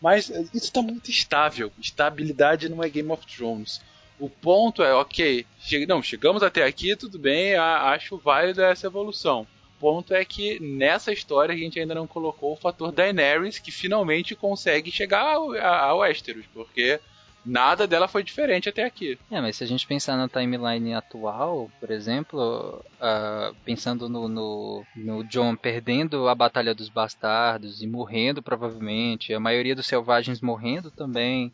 Mas 0.00 0.30
eh, 0.30 0.44
isso 0.54 0.72
tá 0.72 0.80
muito 0.82 1.10
estável. 1.10 1.70
Estabilidade 1.80 2.68
não 2.68 2.82
é 2.82 2.88
Game 2.88 3.10
of 3.10 3.26
Thrones. 3.26 3.80
O 4.18 4.30
ponto 4.30 4.82
é, 4.82 4.94
ok, 4.94 5.44
che 5.60 5.84
não, 5.86 6.02
chegamos 6.02 6.42
até 6.42 6.64
aqui, 6.64 6.96
tudo 6.96 7.18
bem, 7.18 7.54
a- 7.54 7.90
acho 7.90 8.16
válida 8.16 8.66
essa 8.66 8.86
evolução. 8.86 9.46
O 9.76 9.78
ponto 9.78 10.14
é 10.14 10.24
que 10.24 10.58
nessa 10.58 11.12
história 11.12 11.54
a 11.54 11.58
gente 11.58 11.78
ainda 11.78 11.94
não 11.94 12.06
colocou 12.06 12.54
o 12.54 12.56
fator 12.56 12.90
Daenerys, 12.90 13.58
que 13.58 13.70
finalmente 13.70 14.34
consegue 14.34 14.90
chegar 14.90 15.20
ao, 15.34 15.52
a- 15.52 15.80
ao 15.80 15.98
Westeros, 15.98 16.46
porque 16.54 16.98
nada 17.46 17.86
dela 17.86 18.08
foi 18.08 18.22
diferente 18.22 18.68
até 18.68 18.84
aqui. 18.84 19.18
É, 19.30 19.40
mas 19.40 19.56
se 19.56 19.64
a 19.64 19.66
gente 19.66 19.86
pensar 19.86 20.16
na 20.16 20.28
timeline 20.28 20.94
atual, 20.94 21.70
por 21.78 21.90
exemplo, 21.90 22.84
ah, 23.00 23.52
pensando 23.64 24.08
no, 24.08 24.28
no, 24.28 24.84
no 24.96 25.24
John 25.24 25.54
perdendo 25.54 26.28
a 26.28 26.34
Batalha 26.34 26.74
dos 26.74 26.88
Bastardos 26.88 27.82
e 27.82 27.86
morrendo 27.86 28.42
provavelmente, 28.42 29.32
a 29.32 29.40
maioria 29.40 29.74
dos 29.74 29.86
selvagens 29.86 30.40
morrendo 30.40 30.90
também, 30.90 31.52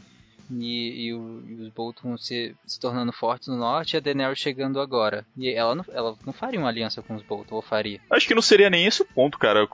e, 0.60 1.06
e 1.06 1.14
o- 1.14 1.42
e 1.48 1.54
os 1.54 1.68
Bolton 1.70 2.16
se, 2.18 2.54
se 2.66 2.78
tornando 2.80 3.12
fortes 3.12 3.48
no 3.48 3.56
norte, 3.56 3.94
e 3.94 3.96
a 3.96 4.00
Daenerys 4.00 4.38
chegando 4.38 4.80
agora. 4.80 5.24
E 5.36 5.50
ela 5.50 5.74
não, 5.74 5.84
ela 5.92 6.14
não 6.26 6.32
faria 6.32 6.58
uma 6.60 6.68
aliança 6.68 7.02
com 7.02 7.14
os 7.14 7.22
Bolton, 7.22 7.54
ou 7.56 7.62
faria? 7.62 8.00
Acho 8.10 8.26
que 8.26 8.34
não 8.34 8.42
seria 8.42 8.68
nem 8.70 8.86
esse 8.86 9.02
o 9.02 9.04
ponto, 9.06 9.38
cara. 9.38 9.66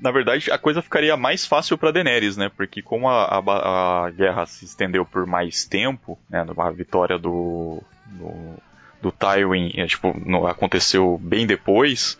Na 0.00 0.10
verdade, 0.10 0.50
a 0.50 0.58
coisa 0.58 0.82
ficaria 0.82 1.16
mais 1.16 1.46
fácil 1.46 1.78
pra 1.78 1.90
Daenerys, 1.90 2.36
né? 2.36 2.50
Porque 2.54 2.82
como 2.82 3.08
a, 3.08 3.24
a 3.38 4.02
a 4.06 4.10
guerra 4.10 4.46
se 4.46 4.64
estendeu 4.64 5.04
por 5.04 5.26
mais 5.26 5.64
tempo, 5.64 6.18
né? 6.28 6.44
A 6.56 6.70
vitória 6.70 7.18
do. 7.18 7.82
do, 8.06 8.54
do 9.02 9.10
Tywin 9.12 9.72
é, 9.76 9.86
tipo, 9.86 10.14
não- 10.24 10.46
aconteceu 10.46 11.18
bem 11.22 11.46
depois. 11.46 12.18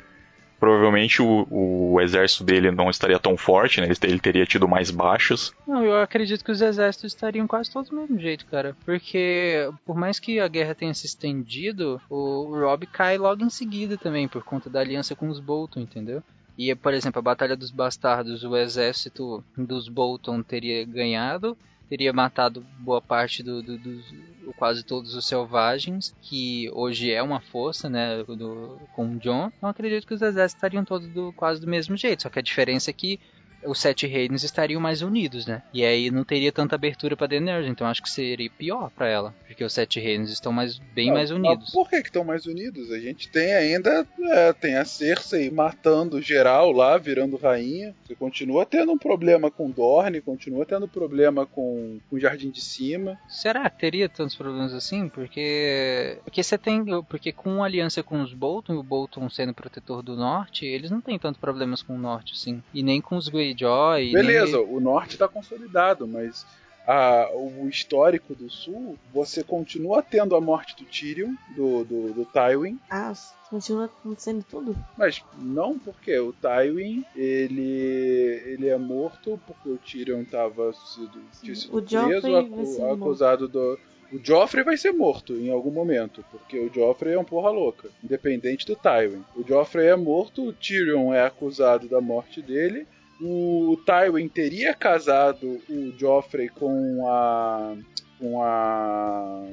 Provavelmente 0.63 1.21
o, 1.21 1.45
o 1.51 2.01
exército 2.01 2.45
dele 2.45 2.71
não 2.71 2.89
estaria 2.89 3.19
tão 3.19 3.37
forte, 3.37 3.81
né? 3.81 3.89
Ele, 3.89 3.97
ele 4.05 4.21
teria 4.21 4.47
tido 4.47 4.69
mais 4.69 4.93
baixas. 4.93 5.53
Não, 5.67 5.85
eu 5.85 5.97
acredito 6.01 6.45
que 6.45 6.53
os 6.53 6.63
exércitos 6.63 7.13
estariam 7.13 7.49
quase 7.49 7.69
todos 7.69 7.91
do 7.91 7.97
mesmo 7.97 8.17
jeito, 8.17 8.47
cara. 8.47 8.77
Porque, 8.85 9.69
por 9.85 9.97
mais 9.97 10.21
que 10.21 10.39
a 10.39 10.47
guerra 10.47 10.73
tenha 10.73 10.95
se 10.95 11.05
estendido, 11.05 12.01
o 12.09 12.45
Rob 12.61 12.87
cai 12.87 13.19
logo 13.19 13.43
em 13.43 13.51
seguida 13.51 13.99
também, 13.99 14.29
por 14.29 14.45
conta 14.45 14.71
da 14.71 14.79
aliança 14.79 15.17
com 15.17 15.29
os 15.29 15.41
Bolton, 15.41 15.81
entendeu? 15.81 16.23
E, 16.57 16.73
por 16.77 16.95
exemplo, 16.95 17.19
a 17.19 17.23
Batalha 17.23 17.57
dos 17.57 17.73
Bastardos, 17.73 18.45
o 18.45 18.57
exército 18.57 19.43
dos 19.59 19.89
Bolton 19.89 20.45
teria 20.45 20.85
ganhado, 20.85 21.59
teria 21.93 22.13
matado 22.13 22.65
boa 22.79 23.03
parte 23.03 23.43
do, 23.43 23.63
do- 23.63 23.79
dos 23.79 24.07
ou 24.47 24.55
quase 24.55 24.83
todos 24.85 25.15
os 25.15 25.27
selvagens, 25.27 26.15
que 26.21 26.71
hoje 26.73 27.11
é 27.13 27.23
uma 27.23 27.41
força, 27.41 27.89
né, 27.91 28.25
do, 28.25 28.89
com 28.93 29.15
o 29.15 29.19
John. 29.19 29.51
Então 29.57 29.69
acredito 29.69 30.07
que 30.07 30.15
os 30.15 30.23
exércitos 30.23 30.57
estariam 30.59 30.85
todos 30.85 31.09
do, 31.11 31.33
quase 31.35 31.61
do 31.61 31.67
mesmo 31.69 31.97
jeito, 31.97 32.23
só 32.23 32.31
que 32.31 32.39
a 32.39 32.43
diferença 32.43 32.91
é 32.91 32.95
que 32.95 33.21
os 33.65 33.79
sete 33.79 34.07
reinos 34.07 34.43
estariam 34.43 34.81
mais 34.81 35.03
unidos, 35.03 35.47
né? 35.47 35.63
E 35.73 35.85
aí 35.85 36.11
não 36.11 36.25
teria 36.25 36.53
tanta 36.53 36.75
abertura 36.75 37.17
pra 37.17 37.27
Daenerys, 37.27 37.69
então 37.69 37.87
acho 37.87 38.03
que 38.03 38.11
seria 38.11 38.51
pior 38.51 38.91
pra 38.91 39.09
ela, 39.09 39.35
porque 39.47 39.65
os 39.65 39.73
sete 39.73 40.01
reinos 40.01 40.31
estão 40.31 40.53
mais 40.53 40.79
bem 40.79 41.09
Não, 41.09 41.15
mais 41.15 41.31
mas 41.31 41.39
unidos. 41.39 41.71
por 41.71 41.89
que 41.89 41.97
estão 41.97 42.25
mais 42.25 42.47
unidos? 42.47 42.91
A 42.91 42.99
gente 42.99 43.29
tem 43.29 43.55
ainda 43.55 44.07
é, 44.31 44.53
tem 44.53 44.77
a 44.77 44.85
Cersei 44.85 45.51
matando 45.51 46.21
geral 46.21 46.73
lá, 46.73 46.99
virando 46.99 47.37
rainha. 47.37 47.95
Você 48.05 48.15
continua 48.15 48.67
tendo 48.67 48.93
um 48.93 48.99
problema 48.99 49.51
com 49.51 49.71
Dorne, 49.71 50.21
continua 50.21 50.65
tendo 50.67 50.89
problema 50.89 51.47
com, 51.47 51.99
com 52.09 52.17
o 52.17 52.21
Jardim 52.21 52.51
de 52.51 52.61
Cima. 52.61 53.19
Será 53.29 53.69
que 53.71 53.79
teria 53.79 54.09
tantos 54.09 54.35
problemas 54.37 54.73
assim? 54.75 55.09
Porque 55.09 56.19
porque 56.25 56.43
você 56.43 56.59
tem, 56.59 56.85
porque 57.09 57.33
com 57.33 57.63
a 57.63 57.67
aliança 57.67 58.03
com 58.03 58.23
os 58.23 58.33
Bolton, 58.33 58.75
e 58.75 58.77
o 58.77 58.83
Bolton 58.83 59.29
sendo 59.29 59.55
protetor 59.55 60.03
do 60.03 60.17
norte, 60.17 60.65
eles 60.67 60.91
não 60.91 61.01
têm 61.01 61.19
tanto 61.19 61.39
problemas 61.39 61.83
com 61.83 61.95
o 61.95 61.99
norte 61.99 62.33
assim, 62.35 62.63
e 62.73 62.83
nem 62.83 63.01
com 63.01 63.17
os 63.17 63.29
Greyjoy. 63.55 64.13
Beleza, 64.13 64.57
nem- 64.59 64.67
o 64.77 64.81
norte 64.81 65.13
está 65.13 65.29
consolidado, 65.29 66.07
mas 66.07 66.47
a- 66.87 67.29
o 67.35 67.69
histórico 67.69 68.35
do 68.35 68.51
sul, 68.51 68.99
você 69.13 69.45
continua 69.45 70.03
tendo 70.03 70.35
a 70.35 70.41
morte 70.41 70.75
do 70.77 70.85
Tyrion, 70.85 71.33
do, 71.55 71.85
do, 71.85 72.13
do 72.13 72.25
Tywin, 72.25 72.79
Ah, 72.91 73.13
continua 73.49 73.85
acontecendo 73.85 74.45
tudo? 74.51 74.75
mas 74.97 75.23
não 75.39 75.79
porque 75.79 76.19
o 76.19 76.33
Tywin 76.33 77.05
ele, 77.15 78.43
ele 78.47 78.69
é 78.69 78.77
morto 78.79 79.41
porque 79.47 79.69
o 79.69 79.79
Tyrion 79.79 80.23
estava 80.23 80.73
sido, 80.73 81.21
tinha 81.41 81.55
sido 81.55 81.77
O 81.79 81.83
preso, 81.83 82.37
acu- 82.37 82.67
ser 82.67 82.81
morto. 82.81 82.95
acusado 83.05 83.49
do. 83.49 83.79
O 84.13 84.19
Joffrey 84.23 84.63
vai 84.63 84.77
ser 84.77 84.93
morto 84.93 85.33
em 85.35 85.51
algum 85.51 85.71
momento, 85.71 86.23
porque 86.31 86.59
o 86.59 86.71
Joffrey 86.73 87.15
é 87.15 87.19
um 87.19 87.25
porra 87.25 87.51
louca, 87.51 87.89
independente 88.05 88.67
do 88.67 88.77
Tywin. 88.77 89.25
O 89.35 89.43
Joffrey 89.47 89.87
é 89.87 89.97
morto, 89.97 90.47
o 90.47 90.53
Tyrion 90.53 91.15
é 91.15 91.23
acusado 91.25 91.89
da 91.89 91.99
morte 92.01 92.43
dele. 92.43 92.87
O 93.23 93.79
Tywin 93.87 94.29
teria 94.29 94.75
casado 94.75 95.61
o 95.69 95.93
Joffrey 95.99 96.49
com 96.49 97.07
a 97.09 97.75
com 98.19 98.43
a 98.43 99.45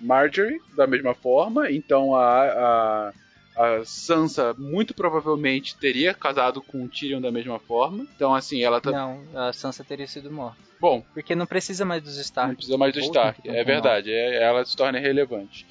Marjorie 0.00 0.60
da 0.76 0.86
mesma 0.86 1.14
forma, 1.14 1.70
então 1.70 2.14
a, 2.14 2.42
a 2.44 3.12
a 3.58 3.82
Sansa 3.86 4.54
muito 4.58 4.92
provavelmente 4.92 5.78
teria 5.78 6.12
casado 6.12 6.60
com 6.60 6.84
o 6.84 6.88
Tyrion 6.88 7.22
da 7.22 7.32
mesma 7.32 7.58
forma. 7.58 8.06
Então 8.14 8.34
assim, 8.34 8.62
ela 8.62 8.82
tá 8.82 8.90
Não, 8.90 9.22
a 9.34 9.50
Sansa 9.54 9.82
teria 9.82 10.06
sido 10.06 10.30
morta. 10.30 10.58
bom, 10.78 11.02
Porque 11.14 11.34
não 11.34 11.46
precisa 11.46 11.82
mais 11.82 12.02
dos 12.02 12.18
Stark. 12.18 12.48
não 12.50 12.54
precisa 12.56 12.76
mais 12.76 12.92
do 12.92 13.00
Stark, 13.00 13.40
é 13.48 13.64
verdade, 13.64 14.12
é- 14.12 14.42
ela 14.42 14.62
se 14.64 14.76
torna 14.76 14.98
irrelevante. 14.98 15.66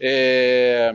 É, 0.00 0.94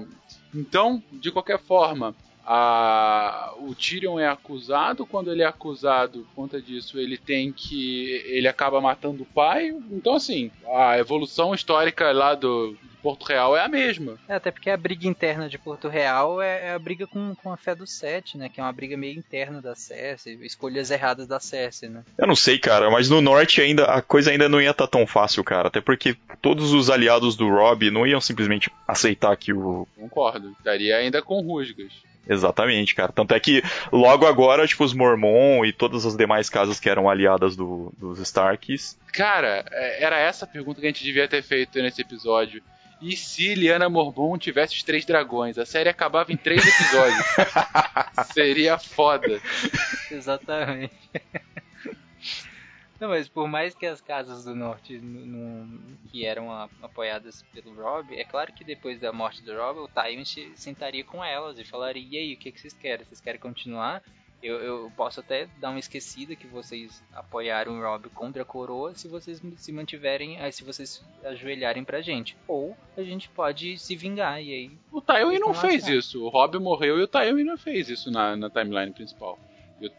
então, 0.53 1.01
de 1.13 1.31
qualquer 1.31 1.59
forma, 1.59 2.13
a, 2.45 3.53
o 3.59 3.73
Tyrion 3.73 4.19
é 4.19 4.27
acusado, 4.27 5.05
quando 5.05 5.31
ele 5.31 5.41
é 5.41 5.45
acusado 5.45 6.25
por 6.29 6.35
conta 6.35 6.61
disso, 6.61 6.99
ele 6.99 7.17
tem 7.17 7.51
que. 7.51 8.21
ele 8.25 8.47
acaba 8.47 8.81
matando 8.81 9.23
o 9.23 9.27
pai. 9.27 9.69
Então, 9.91 10.15
assim, 10.15 10.51
a 10.73 10.97
evolução 10.97 11.53
histórica 11.53 12.11
lá 12.11 12.35
do, 12.35 12.77
Porto 13.03 13.25
Real 13.25 13.55
é 13.55 13.59
a 13.59 13.67
mesma. 13.67 14.17
É, 14.29 14.35
até 14.35 14.49
porque 14.49 14.69
a 14.69 14.77
briga 14.77 15.05
interna 15.05 15.49
de 15.49 15.57
Porto 15.57 15.89
Real 15.89 16.41
é, 16.41 16.69
é 16.69 16.73
a 16.73 16.79
briga 16.79 17.05
com, 17.05 17.35
com 17.35 17.51
a 17.51 17.57
fé 17.57 17.75
do 17.75 17.85
Sete, 17.85 18.37
né? 18.37 18.47
Que 18.47 18.61
é 18.61 18.63
uma 18.63 18.71
briga 18.71 18.95
meio 18.95 19.19
interna 19.19 19.61
da 19.61 19.75
Cersei, 19.75 20.39
escolhas 20.41 20.89
erradas 20.89 21.27
da 21.27 21.37
Cersei, 21.37 21.89
né? 21.89 22.03
Eu 22.17 22.25
não 22.25 22.35
sei, 22.35 22.57
cara, 22.57 22.89
mas 22.89 23.09
no 23.09 23.19
norte 23.19 23.59
ainda 23.59 23.83
a 23.83 24.01
coisa 24.01 24.31
ainda 24.31 24.47
não 24.47 24.61
ia 24.61 24.71
estar 24.71 24.87
tá 24.87 24.97
tão 24.97 25.05
fácil, 25.05 25.43
cara. 25.43 25.67
Até 25.67 25.81
porque 25.81 26.15
todos 26.41 26.71
os 26.71 26.89
aliados 26.89 27.35
do 27.35 27.49
Rob 27.49 27.91
não 27.91 28.07
iam 28.07 28.21
simplesmente 28.21 28.71
aceitar 28.87 29.35
que 29.35 29.51
o. 29.51 29.85
Concordo. 29.97 30.55
Estaria 30.57 30.95
ainda 30.95 31.21
com 31.21 31.41
rusgas. 31.41 31.91
Exatamente, 32.27 32.95
cara. 32.95 33.11
Tanto 33.11 33.33
é 33.33 33.39
que 33.39 33.61
logo 33.91 34.25
agora, 34.25 34.65
tipo, 34.65 34.83
os 34.83 34.93
Mormon 34.93 35.65
e 35.65 35.73
todas 35.73 36.05
as 36.05 36.15
demais 36.15 36.49
casas 36.49 36.79
que 36.79 36.89
eram 36.89 37.09
aliadas 37.09 37.55
do, 37.55 37.93
dos 37.97 38.19
Starks. 38.19 38.97
Cara, 39.11 39.65
é, 39.71 40.03
era 40.03 40.17
essa 40.17 40.45
a 40.45 40.47
pergunta 40.47 40.79
que 40.79 40.87
a 40.87 40.89
gente 40.89 41.03
devia 41.03 41.27
ter 41.27 41.43
feito 41.43 41.81
nesse 41.81 42.01
episódio. 42.01 42.63
E 43.01 43.17
se 43.17 43.53
Liana 43.53 43.89
Mormon 43.89 44.37
tivesse 44.37 44.75
os 44.75 44.83
três 44.83 45.03
dragões? 45.03 45.57
A 45.57 45.65
série 45.65 45.89
acabava 45.89 46.31
em 46.31 46.37
três 46.37 46.65
episódios. 46.65 47.25
Seria 48.33 48.77
foda. 48.79 49.41
Exatamente. 50.09 50.93
Não, 52.99 53.09
mas 53.09 53.27
por 53.27 53.47
mais 53.47 53.75
que 53.75 53.85
as 53.85 53.99
casas 53.99 54.45
do 54.45 54.55
norte 54.55 55.01
que 56.09 56.25
eram 56.25 56.51
a, 56.51 56.69
apoiadas 56.81 57.43
pelo 57.53 57.73
Rob, 57.73 58.15
é 58.15 58.23
claro 58.23 58.53
que 58.53 58.63
depois 58.63 58.99
da 58.99 59.11
morte 59.11 59.43
do 59.43 59.55
Rob, 59.55 59.79
o 59.79 59.87
Tywin 59.87 60.23
sentaria 60.55 61.03
com 61.03 61.23
elas 61.23 61.59
e 61.59 61.65
falaria: 61.65 62.05
e 62.09 62.17
aí, 62.17 62.33
o 62.33 62.37
que, 62.37 62.51
que 62.51 62.61
vocês 62.61 62.73
querem? 62.73 63.05
Vocês 63.05 63.19
querem 63.19 63.39
continuar? 63.39 64.01
Eu, 64.41 64.57
eu, 64.57 64.91
posso 64.97 65.21
até 65.21 65.47
dar 65.57 65.69
uma 65.69 65.79
esquecida 65.79 66.35
que 66.35 66.45
vocês 66.47 67.01
apoiaram 67.13 67.79
o 67.79 67.81
Rob 67.81 68.09
contra 68.09 68.41
a 68.41 68.45
coroa 68.45 68.93
se 68.93 69.07
vocês 69.07 69.41
se 69.55 69.71
mantiverem, 69.71 70.37
se 70.51 70.65
vocês 70.65 71.01
ajoelharem 71.23 71.85
pra 71.85 72.01
gente. 72.01 72.35
Ou 72.45 72.75
a 72.97 73.01
gente 73.03 73.29
pode 73.29 73.77
se 73.77 73.95
vingar 73.95 74.43
e 74.43 74.53
aí. 74.53 74.71
O 74.91 74.99
Tywin 74.99 75.39
não 75.39 75.53
fez 75.53 75.87
isso. 75.87 76.25
O 76.25 76.27
Rob 76.27 76.59
morreu 76.59 76.99
e 76.99 77.03
o 77.03 77.07
Tywin 77.07 77.45
não 77.45 77.57
fez 77.57 77.87
isso 77.87 78.11
na, 78.11 78.35
na 78.35 78.49
timeline 78.49 78.91
principal. 78.91 79.39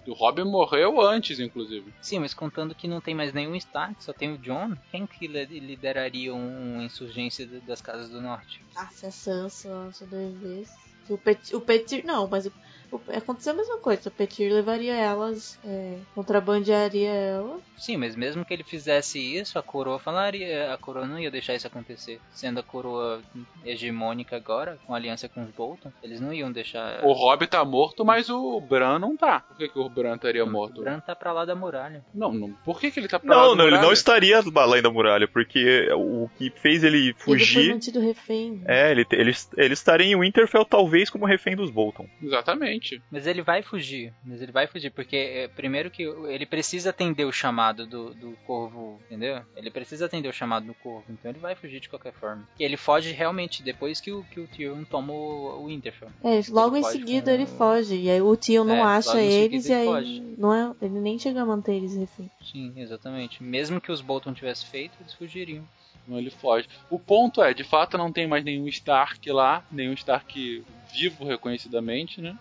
O 0.06 0.12
Robin 0.14 0.44
morreu 0.44 1.00
antes, 1.00 1.38
inclusive. 1.38 1.92
Sim, 2.00 2.20
mas 2.20 2.32
contando 2.32 2.74
que 2.74 2.88
não 2.88 3.00
tem 3.00 3.14
mais 3.14 3.32
nenhum 3.32 3.54
Stark, 3.56 4.02
só 4.02 4.12
tem 4.12 4.32
o 4.32 4.38
John, 4.38 4.74
quem 4.90 5.06
que 5.06 5.26
lideraria 5.26 6.34
uma 6.34 6.82
insurgência 6.82 7.46
das 7.66 7.80
Casas 7.80 8.10
do 8.10 8.20
Norte? 8.20 8.62
Ah, 8.76 8.88
se 8.90 9.06
a 9.06 9.10
Sansa 9.10 9.92
sobrevivesse. 9.92 10.72
O 11.08 11.18
Petir, 11.18 11.56
o 11.56 11.60
Petir 11.60 12.04
não, 12.04 12.26
mas 12.26 12.48
o 12.96 13.16
aconteceu 13.16 13.52
a 13.52 13.56
mesma 13.56 13.78
coisa. 13.78 14.08
O 14.08 14.12
Petir 14.12 14.52
levaria 14.52 14.94
elas, 14.94 15.58
é, 15.64 15.98
contrabandearia 16.14 17.10
ela. 17.10 17.58
Sim, 17.76 17.96
mas 17.96 18.14
mesmo 18.16 18.44
que 18.44 18.54
ele 18.54 18.62
fizesse 18.62 19.18
isso, 19.18 19.58
a 19.58 19.62
coroa 19.62 19.98
falaria, 19.98 20.72
a 20.72 20.78
coroa 20.78 21.06
não 21.06 21.18
ia 21.18 21.30
deixar 21.30 21.54
isso 21.54 21.66
acontecer. 21.66 22.20
Sendo 22.32 22.60
a 22.60 22.62
coroa 22.62 23.20
hegemônica 23.64 24.36
agora, 24.36 24.78
com 24.86 24.94
aliança 24.94 25.28
com 25.28 25.42
os 25.42 25.50
Bolton, 25.50 25.92
eles 26.02 26.20
não 26.20 26.32
iam 26.32 26.52
deixar. 26.52 27.04
O 27.04 27.12
Robb 27.12 27.46
tá 27.46 27.64
morto, 27.64 28.04
mas 28.04 28.30
o 28.30 28.60
Bran 28.60 28.98
não 28.98 29.16
tá. 29.16 29.40
Por 29.40 29.56
que, 29.56 29.68
que 29.68 29.78
o 29.78 29.88
Bran 29.88 30.16
estaria 30.16 30.44
morto? 30.46 30.80
O 30.80 30.84
Bran 30.84 31.00
tá 31.00 31.14
pra 31.14 31.32
lá 31.32 31.44
da 31.44 31.54
muralha. 31.54 32.04
Não, 32.14 32.32
não. 32.32 32.52
Por 32.64 32.80
que, 32.80 32.90
que 32.90 33.00
ele 33.00 33.08
tá 33.08 33.18
pra 33.18 33.28
não, 33.28 33.36
lá 33.36 33.42
da 33.42 33.48
não, 33.48 33.56
muralha? 33.56 33.74
ele 33.74 33.82
não 33.86 33.92
estaria 33.92 34.42
além 34.56 34.82
da 34.82 34.90
muralha, 34.90 35.28
porque 35.28 35.88
o 35.92 36.28
que 36.36 36.50
fez 36.50 36.84
ele 36.84 37.14
fugir. 37.18 37.58
Ele 37.58 37.66
foi 37.66 37.74
mantido 37.74 38.00
refém. 38.00 38.62
É, 38.66 38.90
ele, 38.90 39.06
ele, 39.12 39.32
ele 39.56 39.74
estaria 39.74 40.06
em 40.06 40.18
Winterfell 40.18 40.64
talvez 40.64 41.10
como 41.10 41.26
refém 41.26 41.56
dos 41.56 41.70
Bolton. 41.70 42.06
Exatamente. 42.22 42.83
Mas 43.10 43.26
ele 43.26 43.42
vai 43.42 43.62
fugir. 43.62 44.12
Mas 44.24 44.40
ele 44.40 44.52
vai 44.52 44.66
fugir, 44.66 44.90
porque 44.90 45.16
é, 45.16 45.48
primeiro 45.48 45.90
que 45.90 46.02
ele 46.02 46.46
precisa 46.46 46.90
atender 46.90 47.24
o 47.24 47.32
chamado 47.32 47.86
do, 47.86 48.14
do 48.14 48.32
corvo, 48.46 49.00
entendeu? 49.06 49.42
Ele 49.56 49.70
precisa 49.70 50.06
atender 50.06 50.28
o 50.28 50.32
chamado 50.32 50.66
do 50.66 50.74
corvo, 50.74 51.04
então 51.08 51.30
ele 51.30 51.38
vai 51.38 51.54
fugir 51.54 51.80
de 51.80 51.88
qualquer 51.88 52.12
forma. 52.12 52.46
E 52.58 52.64
ele 52.64 52.76
foge 52.76 53.12
realmente 53.12 53.62
depois 53.62 54.00
que 54.00 54.12
o, 54.12 54.22
que 54.24 54.40
o 54.40 54.46
Tyrion 54.48 54.84
toma 54.84 55.12
o, 55.12 55.62
o 55.62 55.66
Winterfell. 55.66 56.10
É, 56.22 56.40
logo 56.50 56.76
em 56.76 56.82
seguida 56.84 57.32
ele 57.32 57.46
foge. 57.46 57.96
E 57.96 58.10
aí 58.10 58.20
o 58.20 58.36
Tyrion 58.36 58.64
não 58.64 58.76
é, 58.76 58.82
acha 58.82 59.20
eles 59.20 59.68
e 59.68 59.72
aí 59.72 60.20
não 60.36 60.54
é, 60.54 60.74
ele 60.82 61.00
nem 61.00 61.18
chega 61.18 61.42
a 61.42 61.46
manter 61.46 61.74
eles 61.74 61.96
refém. 61.96 62.30
Sim, 62.42 62.72
exatamente. 62.76 63.42
Mesmo 63.42 63.80
que 63.80 63.90
os 63.90 64.00
Bolton 64.00 64.32
tivessem 64.32 64.68
feito, 64.68 64.96
eles 65.00 65.14
fugiriam. 65.14 65.64
Não, 66.06 66.18
ele 66.18 66.30
foge. 66.30 66.68
O 66.90 66.98
ponto 66.98 67.42
é, 67.42 67.54
de 67.54 67.64
fato 67.64 67.96
não 67.96 68.12
tem 68.12 68.26
mais 68.26 68.44
nenhum 68.44 68.68
Stark 68.68 69.30
lá, 69.30 69.64
nenhum 69.70 69.94
Stark 69.94 70.64
vivo 70.92 71.24
reconhecidamente, 71.24 72.20
né? 72.20 72.36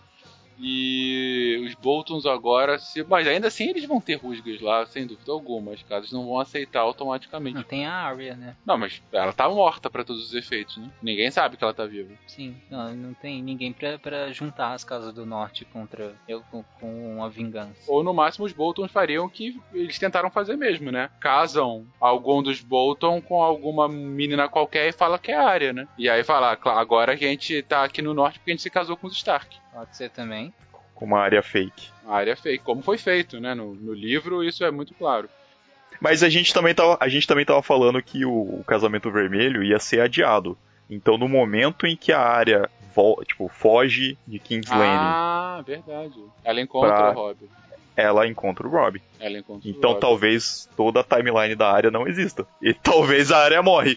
E 0.58 1.62
os 1.66 1.74
Boltons 1.74 2.26
agora, 2.26 2.78
se, 2.78 3.02
mas 3.04 3.26
ainda 3.26 3.48
assim 3.48 3.68
eles 3.68 3.84
vão 3.84 4.00
ter 4.00 4.14
rusgas 4.14 4.60
lá, 4.60 4.86
sem 4.86 5.06
dúvida 5.06 5.32
alguma. 5.32 5.72
As 5.72 5.82
casas 5.82 6.12
não 6.12 6.26
vão 6.26 6.40
aceitar 6.40 6.80
automaticamente. 6.80 7.56
Não 7.56 7.62
tem 7.62 7.86
a 7.86 7.92
Arya, 7.92 8.34
né? 8.34 8.56
Não, 8.64 8.78
mas 8.78 9.02
ela 9.12 9.32
tá 9.32 9.48
morta 9.48 9.90
para 9.90 10.04
todos 10.04 10.26
os 10.26 10.34
efeitos, 10.34 10.76
né? 10.76 10.90
Ninguém 11.02 11.30
sabe 11.30 11.56
que 11.56 11.64
ela 11.64 11.74
tá 11.74 11.86
viva. 11.86 12.12
Sim, 12.26 12.56
não, 12.70 12.94
não 12.94 13.14
tem 13.14 13.42
ninguém 13.42 13.74
para 14.00 14.32
juntar 14.32 14.72
as 14.72 14.84
casas 14.84 15.12
do 15.12 15.26
norte 15.26 15.64
contra 15.64 16.14
eu 16.28 16.42
com, 16.50 16.64
com 16.80 17.16
uma 17.16 17.28
vingança. 17.28 17.80
Ou 17.88 18.02
no 18.02 18.14
máximo 18.14 18.46
os 18.46 18.52
Boltons 18.52 18.90
fariam 18.90 19.26
o 19.26 19.30
que 19.30 19.60
eles 19.72 19.98
tentaram 19.98 20.30
fazer 20.30 20.56
mesmo, 20.56 20.90
né? 20.90 21.10
Casam 21.20 21.86
algum 22.00 22.42
dos 22.42 22.60
Bolton 22.60 23.20
com 23.20 23.42
alguma 23.42 23.88
menina 23.88 24.48
qualquer 24.48 24.88
e 24.88 24.92
fala 24.92 25.18
que 25.18 25.32
é 25.32 25.36
a 25.36 25.48
Arya, 25.48 25.72
né? 25.72 25.88
E 25.98 26.08
aí 26.08 26.22
fala, 26.22 26.58
agora 26.64 27.12
a 27.12 27.16
gente 27.16 27.62
tá 27.62 27.84
aqui 27.84 28.00
no 28.00 28.14
norte 28.14 28.38
porque 28.38 28.50
a 28.50 28.54
gente 28.54 28.62
se 28.62 28.70
casou 28.70 28.96
com 28.96 29.06
os 29.06 29.14
Stark. 29.14 29.63
Pode 29.74 29.96
ser 29.96 30.10
também. 30.10 30.54
Com 30.94 31.04
uma 31.04 31.20
área 31.20 31.42
fake. 31.42 31.90
Uma 32.04 32.14
área 32.14 32.36
fake, 32.36 32.62
como 32.62 32.80
foi 32.80 32.96
feito, 32.96 33.40
né? 33.40 33.54
No, 33.54 33.74
no 33.74 33.92
livro 33.92 34.44
isso 34.44 34.64
é 34.64 34.70
muito 34.70 34.94
claro. 34.94 35.28
Mas 36.00 36.22
a 36.22 36.28
gente 36.28 36.54
também 36.54 36.74
tava, 36.74 36.96
a 37.00 37.08
gente 37.08 37.26
também 37.26 37.44
tava 37.44 37.62
falando 37.62 38.00
que 38.02 38.24
o, 38.24 38.60
o 38.60 38.64
casamento 38.64 39.10
vermelho 39.10 39.64
ia 39.64 39.78
ser 39.78 40.00
adiado. 40.00 40.56
Então 40.88 41.18
no 41.18 41.28
momento 41.28 41.86
em 41.86 41.96
que 41.96 42.12
a 42.12 42.20
área 42.20 42.70
tipo, 43.26 43.48
foge 43.48 44.16
de 44.26 44.38
King's 44.38 44.70
Landing. 44.70 44.84
Ah, 44.86 45.62
verdade. 45.66 46.22
Ela 46.44 46.60
encontra 46.60 46.94
pra... 46.94 47.10
o 47.10 47.14
Rob. 47.14 47.36
Ela 47.96 48.26
encontra 48.26 48.66
o 48.66 48.70
Rob. 48.70 49.02
Ela 49.18 49.38
encontra 49.38 49.68
então 49.68 49.92
Rob. 49.92 50.00
talvez 50.00 50.68
toda 50.76 51.00
a 51.00 51.04
timeline 51.04 51.56
da 51.56 51.72
área 51.72 51.90
não 51.90 52.06
exista. 52.06 52.46
E 52.62 52.72
talvez 52.82 53.32
a 53.32 53.38
área 53.38 53.62
morre. 53.62 53.96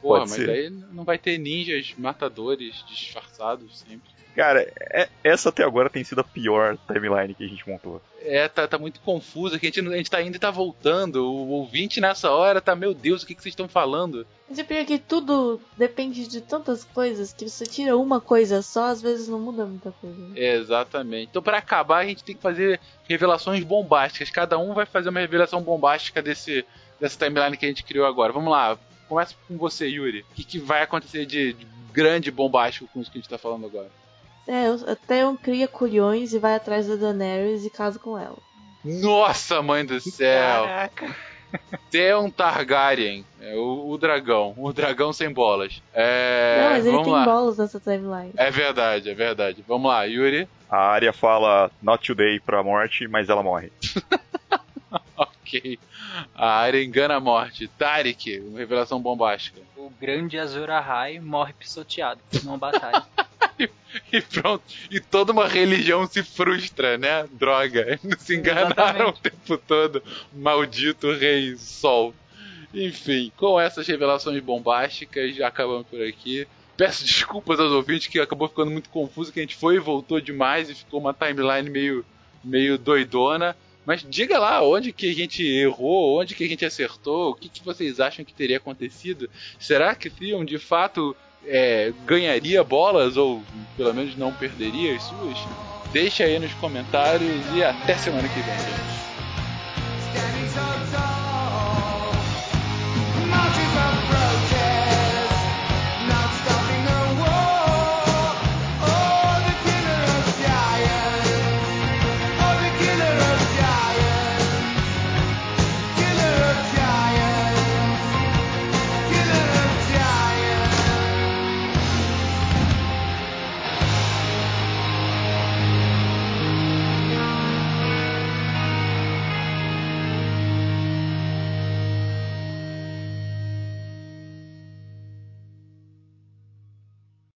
Porra, 0.00 0.20
Pode 0.20 0.30
mas 0.30 0.32
ser. 0.32 0.50
aí 0.50 0.70
não 0.70 1.04
vai 1.04 1.18
ter 1.18 1.38
ninjas 1.38 1.94
matadores 1.96 2.84
disfarçados 2.88 3.80
sempre. 3.80 4.13
Cara, 4.34 4.68
é- 4.78 5.08
essa 5.22 5.48
até 5.50 5.62
agora 5.62 5.88
tem 5.88 6.02
sido 6.02 6.20
a 6.20 6.24
pior 6.24 6.76
timeline 6.92 7.34
que 7.34 7.44
a 7.44 7.48
gente 7.48 7.68
montou. 7.68 8.02
É, 8.20 8.48
tá, 8.48 8.66
tá 8.66 8.78
muito 8.78 9.00
confuso, 9.00 9.58
que 9.60 9.66
a 9.66 9.70
gente, 9.70 9.80
a 9.80 9.96
gente 9.96 10.10
tá 10.10 10.20
indo 10.22 10.34
e 10.36 10.40
tá 10.40 10.50
voltando. 10.50 11.24
O 11.24 11.48
ouvinte 11.50 12.00
nessa 12.00 12.30
hora 12.30 12.60
tá, 12.60 12.74
meu 12.74 12.92
Deus, 12.94 13.22
o 13.22 13.26
que, 13.26 13.34
que 13.34 13.42
vocês 13.42 13.52
estão 13.52 13.68
falando? 13.68 14.26
Mas 14.48 14.58
é 14.58 14.64
pior 14.64 14.84
que 14.84 14.98
tudo 14.98 15.60
depende 15.76 16.26
de 16.26 16.40
tantas 16.40 16.84
coisas 16.84 17.32
que 17.32 17.48
você 17.48 17.64
tira 17.64 17.96
uma 17.96 18.20
coisa 18.20 18.60
só, 18.62 18.86
às 18.86 19.00
vezes 19.00 19.28
não 19.28 19.38
muda 19.38 19.64
muita 19.66 19.92
coisa. 19.92 20.16
né? 20.16 20.32
Exatamente. 20.36 21.28
Então, 21.30 21.42
pra 21.42 21.58
acabar, 21.58 21.98
a 21.98 22.06
gente 22.06 22.24
tem 22.24 22.34
que 22.34 22.42
fazer 22.42 22.80
revelações 23.08 23.62
bombásticas. 23.62 24.30
Cada 24.30 24.58
um 24.58 24.74
vai 24.74 24.86
fazer 24.86 25.10
uma 25.10 25.20
revelação 25.20 25.62
bombástica 25.62 26.20
desse, 26.22 26.64
dessa 27.00 27.18
timeline 27.18 27.56
que 27.56 27.66
a 27.66 27.68
gente 27.68 27.84
criou 27.84 28.06
agora. 28.06 28.32
Vamos 28.32 28.50
lá, 28.50 28.76
começa 29.08 29.34
com 29.46 29.56
você, 29.56 29.86
Yuri. 29.86 30.24
O 30.30 30.34
que, 30.34 30.44
que 30.44 30.58
vai 30.58 30.82
acontecer 30.82 31.24
de, 31.26 31.52
de 31.52 31.66
grande 31.92 32.30
bombástico 32.30 32.88
com 32.92 33.00
isso 33.00 33.10
que 33.10 33.18
a 33.18 33.20
gente 33.20 33.30
tá 33.30 33.38
falando 33.38 33.66
agora? 33.66 33.88
É, 34.46 34.66
até 34.90 35.26
um 35.26 35.36
cria 35.36 35.66
culhões 35.66 36.32
e 36.32 36.38
vai 36.38 36.54
atrás 36.54 36.86
da 36.86 36.96
Daenerys 36.96 37.64
e 37.64 37.70
casa 37.70 37.98
com 37.98 38.18
ela. 38.18 38.36
Nossa, 38.84 39.62
mãe 39.62 39.84
do 39.84 39.98
céu! 40.00 40.64
Caraca. 40.64 41.16
Theon 41.90 42.30
Targaryen, 42.30 43.24
é, 43.40 43.54
o, 43.54 43.88
o 43.88 43.96
dragão, 43.96 44.54
o 44.56 44.72
dragão 44.72 45.12
sem 45.12 45.32
bolas. 45.32 45.80
É, 45.94 46.58
não, 46.60 46.70
mas 46.70 46.84
ele 46.84 46.90
vamos 46.90 47.04
tem 47.04 47.12
lá. 47.12 47.24
bolas 47.24 47.58
nessa 47.58 47.78
timeline. 47.78 48.32
É 48.36 48.50
verdade, 48.50 49.08
é 49.08 49.14
verdade. 49.14 49.64
Vamos 49.66 49.88
lá, 49.88 50.02
Yuri. 50.04 50.48
A 50.68 50.78
área 50.78 51.12
fala 51.12 51.70
not 51.80 52.04
today 52.04 52.40
pra 52.40 52.62
morte, 52.62 53.06
mas 53.06 53.28
ela 53.28 53.42
morre. 53.42 53.70
Ok. 55.16 55.78
A 56.34 56.48
área 56.56 56.82
engana 56.82 57.14
a 57.16 57.20
morte. 57.20 57.68
Tarik, 57.68 58.40
uma 58.40 58.58
revelação 58.58 59.00
bombástica. 59.00 59.60
O 59.76 59.90
grande 60.00 60.38
Azor 60.38 60.70
Ahai 60.70 61.20
morre 61.20 61.52
pisoteado 61.52 62.20
numa 62.42 62.56
batalha. 62.56 63.04
E 64.12 64.20
pronto. 64.20 64.64
E 64.90 65.00
toda 65.00 65.32
uma 65.32 65.48
religião 65.48 66.06
se 66.06 66.22
frustra, 66.22 66.98
né? 66.98 67.26
Droga. 67.32 67.98
Se 68.18 68.36
enganaram 68.36 69.08
o 69.10 69.12
tempo 69.12 69.56
todo. 69.58 70.02
Maldito 70.32 71.12
Rei 71.12 71.56
Sol. 71.56 72.14
Enfim, 72.72 73.30
com 73.36 73.60
essas 73.60 73.86
revelações 73.86 74.42
bombásticas, 74.42 75.36
já 75.36 75.46
acabamos 75.46 75.86
por 75.86 76.02
aqui. 76.02 76.46
Peço 76.76 77.04
desculpas 77.04 77.60
aos 77.60 77.70
ouvintes 77.70 78.08
que 78.08 78.18
acabou 78.18 78.48
ficando 78.48 78.70
muito 78.70 78.90
confuso, 78.90 79.32
que 79.32 79.38
a 79.38 79.42
gente 79.42 79.54
foi 79.54 79.76
e 79.76 79.78
voltou 79.78 80.20
demais 80.20 80.68
e 80.68 80.74
ficou 80.74 80.98
uma 80.98 81.14
timeline 81.14 81.70
meio, 81.70 82.04
meio 82.42 82.76
doidona. 82.76 83.56
Mas 83.86 84.02
diga 84.02 84.38
lá 84.38 84.60
onde 84.62 84.92
que 84.92 85.08
a 85.08 85.14
gente 85.14 85.46
errou, 85.46 86.20
onde 86.20 86.34
que 86.34 86.42
a 86.42 86.48
gente 86.48 86.64
acertou, 86.64 87.30
o 87.30 87.34
que, 87.34 87.48
que 87.48 87.64
vocês 87.64 88.00
acham 88.00 88.24
que 88.24 88.32
teria 88.32 88.56
acontecido. 88.56 89.30
Será 89.58 89.94
que 89.94 90.10
Theon 90.10 90.44
de 90.44 90.58
fato 90.58 91.14
é, 91.46 91.92
ganharia 92.06 92.62
bolas 92.64 93.16
ou 93.16 93.42
pelo 93.76 93.92
menos 93.94 94.16
não 94.16 94.32
perderia 94.32 94.96
as 94.96 95.02
suas? 95.02 95.38
Deixa 95.92 96.24
aí 96.24 96.38
nos 96.38 96.52
comentários 96.54 97.44
e 97.54 97.62
até 97.62 97.96
semana 97.96 98.28
que 98.28 98.40
vem, 98.40 98.58
gente. 98.58 98.94